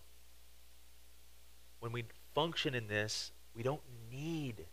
When 1.79 1.93
we 1.93 2.05
function 2.35 2.75
in 2.75 2.89
this, 2.89 3.31
we 3.55 3.63
don't 3.63 3.81
need 4.11 4.67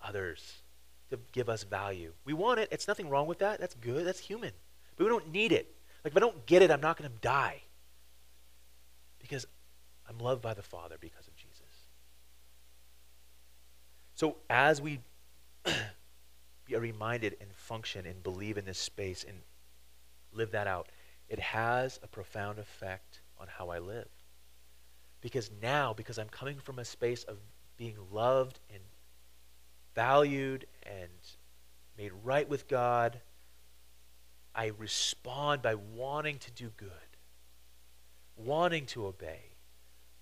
others 0.00 0.62
to 1.10 1.18
give 1.32 1.48
us 1.48 1.64
value. 1.64 2.12
We 2.24 2.32
want 2.32 2.60
it. 2.60 2.68
It's 2.70 2.86
nothing 2.86 3.08
wrong 3.08 3.26
with 3.26 3.40
that. 3.40 3.58
That's 3.58 3.74
good. 3.74 4.06
That's 4.06 4.20
human. 4.20 4.52
But 4.96 5.04
we 5.04 5.10
don't 5.10 5.32
need 5.32 5.50
it. 5.50 5.74
Like, 6.04 6.12
if 6.12 6.16
I 6.16 6.20
don't 6.20 6.46
get 6.46 6.62
it, 6.62 6.70
I'm 6.70 6.80
not 6.80 6.96
going 6.96 7.10
to 7.10 7.16
die. 7.20 7.62
Because 9.18 9.46
I'm 10.08 10.18
loved 10.18 10.42
by 10.42 10.54
the 10.54 10.62
Father 10.62 10.96
because 11.00 11.26
of 11.26 11.34
Jesus. 11.34 11.62
So, 14.14 14.36
as 14.48 14.80
we 14.80 15.00
are 15.66 16.80
reminded 16.80 17.36
and 17.40 17.52
function 17.52 18.06
and 18.06 18.22
believe 18.22 18.58
in 18.58 18.64
this 18.64 18.78
space 18.78 19.24
and 19.26 19.38
live 20.32 20.52
that 20.52 20.66
out, 20.66 20.88
it 21.28 21.38
has 21.38 21.98
a 22.02 22.06
profound 22.06 22.58
effect 22.58 23.20
on 23.38 23.46
how 23.48 23.68
I 23.68 23.78
live. 23.78 24.08
Because 25.20 25.50
now, 25.60 25.92
because 25.92 26.18
I'm 26.18 26.28
coming 26.28 26.58
from 26.58 26.78
a 26.78 26.84
space 26.84 27.24
of 27.24 27.38
being 27.76 27.96
loved 28.12 28.60
and 28.72 28.82
valued 29.94 30.66
and 30.84 31.10
made 31.96 32.12
right 32.22 32.48
with 32.48 32.68
God, 32.68 33.20
I 34.54 34.72
respond 34.78 35.62
by 35.62 35.74
wanting 35.74 36.38
to 36.38 36.50
do 36.50 36.70
good, 36.76 36.90
wanting 38.36 38.86
to 38.86 39.06
obey, 39.06 39.40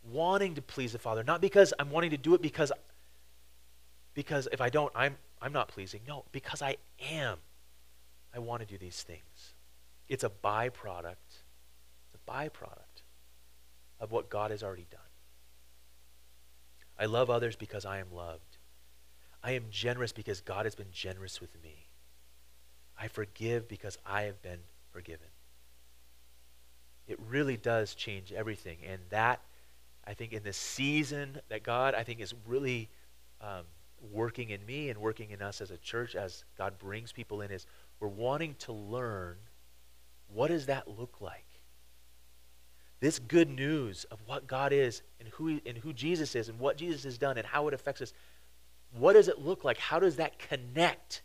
wanting 0.02 0.54
to 0.54 0.62
please 0.62 0.92
the 0.92 0.98
Father. 0.98 1.22
Not 1.22 1.40
because 1.40 1.72
I'm 1.78 1.90
wanting 1.90 2.10
to 2.10 2.16
do 2.16 2.34
it 2.34 2.42
because, 2.42 2.72
because 4.14 4.48
if 4.52 4.60
I 4.60 4.70
don't, 4.70 4.92
I'm, 4.94 5.16
I'm 5.40 5.52
not 5.52 5.68
pleasing. 5.68 6.00
No, 6.06 6.24
because 6.32 6.62
I 6.62 6.76
am. 7.10 7.38
I 8.34 8.38
want 8.38 8.60
to 8.60 8.66
do 8.66 8.76
these 8.76 9.02
things. 9.02 9.54
It's 10.08 10.24
a 10.24 10.30
byproduct. 10.30 11.16
It's 12.06 12.14
a 12.14 12.30
byproduct 12.30 13.02
of 13.98 14.12
what 14.12 14.30
God 14.30 14.50
has 14.50 14.62
already 14.62 14.86
done. 14.90 15.00
I 16.98 17.06
love 17.06 17.30
others 17.30 17.56
because 17.56 17.84
I 17.84 17.98
am 17.98 18.12
loved. 18.12 18.58
I 19.42 19.52
am 19.52 19.64
generous 19.70 20.12
because 20.12 20.40
God 20.40 20.66
has 20.66 20.74
been 20.74 20.90
generous 20.90 21.40
with 21.40 21.62
me. 21.62 21.86
I 22.98 23.08
forgive 23.08 23.68
because 23.68 23.98
I 24.06 24.22
have 24.22 24.40
been 24.42 24.60
forgiven. 24.90 25.28
It 27.06 27.18
really 27.28 27.56
does 27.56 27.94
change 27.94 28.32
everything. 28.32 28.78
And 28.88 29.00
that, 29.10 29.40
I 30.06 30.14
think, 30.14 30.32
in 30.32 30.42
this 30.42 30.56
season 30.56 31.40
that 31.48 31.62
God, 31.62 31.94
I 31.94 32.02
think, 32.02 32.20
is 32.20 32.34
really 32.46 32.88
um, 33.40 33.64
working 34.12 34.50
in 34.50 34.64
me 34.64 34.88
and 34.88 34.98
working 34.98 35.30
in 35.30 35.42
us 35.42 35.60
as 35.60 35.70
a 35.70 35.78
church 35.78 36.16
as 36.16 36.44
God 36.56 36.78
brings 36.78 37.12
people 37.12 37.42
in, 37.42 37.50
is 37.50 37.66
we're 38.00 38.08
wanting 38.08 38.54
to 38.60 38.72
learn 38.72 39.36
what 40.32 40.48
does 40.48 40.66
that 40.66 40.88
look 40.88 41.20
like? 41.20 41.44
This 43.00 43.18
good 43.18 43.50
news 43.50 44.04
of 44.10 44.18
what 44.26 44.46
God 44.46 44.72
is 44.72 45.02
and 45.20 45.28
who, 45.28 45.48
he, 45.48 45.62
and 45.66 45.76
who 45.78 45.92
Jesus 45.92 46.34
is 46.34 46.48
and 46.48 46.58
what 46.58 46.76
Jesus 46.76 47.04
has 47.04 47.18
done 47.18 47.36
and 47.36 47.46
how 47.46 47.68
it 47.68 47.74
affects 47.74 48.00
us, 48.00 48.12
what 48.92 49.12
does 49.12 49.28
it 49.28 49.38
look 49.38 49.64
like? 49.64 49.78
How 49.78 49.98
does 49.98 50.16
that 50.16 50.38
connect 50.38 51.22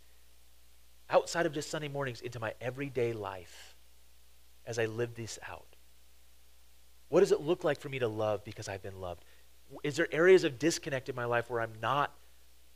outside 1.10 1.46
of 1.46 1.54
just 1.54 1.70
Sunday 1.70 1.88
mornings 1.88 2.22
into 2.22 2.40
my 2.40 2.54
everyday 2.60 3.14
life 3.14 3.76
as 4.66 4.80
I 4.80 4.86
live 4.86 5.16
this 5.16 5.40
out? 5.50 5.76
What 7.10 7.22
does 7.22 7.32
it 7.32 7.42
look 7.42 7.64
like 7.64 7.80
for 7.80 7.90
me 7.90 8.00
to 8.00 8.08
love 8.08 8.44
because 8.44 8.68
I've 8.68 8.82
been 8.82 9.00
loved? 9.00 9.24
Is 9.84 9.96
there 9.96 10.08
areas 10.12 10.44
of 10.44 10.60
disconnect 10.60 11.10
in 11.10 11.16
my 11.16 11.26
life 11.26 11.50
where 11.50 11.62
I'm 11.62 11.74
not 11.82 12.14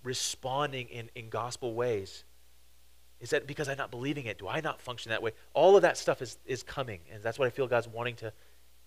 responding 0.04 0.88
in, 0.88 1.10
in 1.16 1.30
gospel 1.30 1.74
ways? 1.74 2.24
Is 3.20 3.30
that 3.30 3.48
because 3.48 3.70
I'm 3.70 3.78
not 3.78 3.92
believing 3.92 4.26
it? 4.26 4.38
Do 4.38 4.48
I 4.48 4.62
not 4.62 4.82
function 4.82 5.10
that 5.10 5.24
way? 5.24 5.32
All 5.54 5.76
of 5.76 5.82
that 5.84 5.98
stuff 5.98 6.22
is, 6.22 6.38
is 6.46 6.64
coming. 6.64 7.00
And 7.12 7.24
that's 7.24 7.40
what 7.40 7.48
I 7.48 7.50
feel 7.50 7.68
God's 7.68 7.88
wanting 7.88 8.16
to 8.18 8.34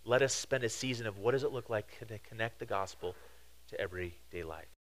let 0.04 0.22
us 0.22 0.34
spend 0.34 0.64
a 0.64 0.68
season 0.68 1.06
of 1.06 1.18
what 1.18 1.32
does 1.32 1.44
it 1.44 1.52
look 1.52 1.70
like 1.70 1.98
to 2.06 2.18
connect 2.18 2.58
the 2.58 2.66
gospel 2.66 3.14
to 3.68 3.80
everyday 3.80 4.44
life. 4.44 4.77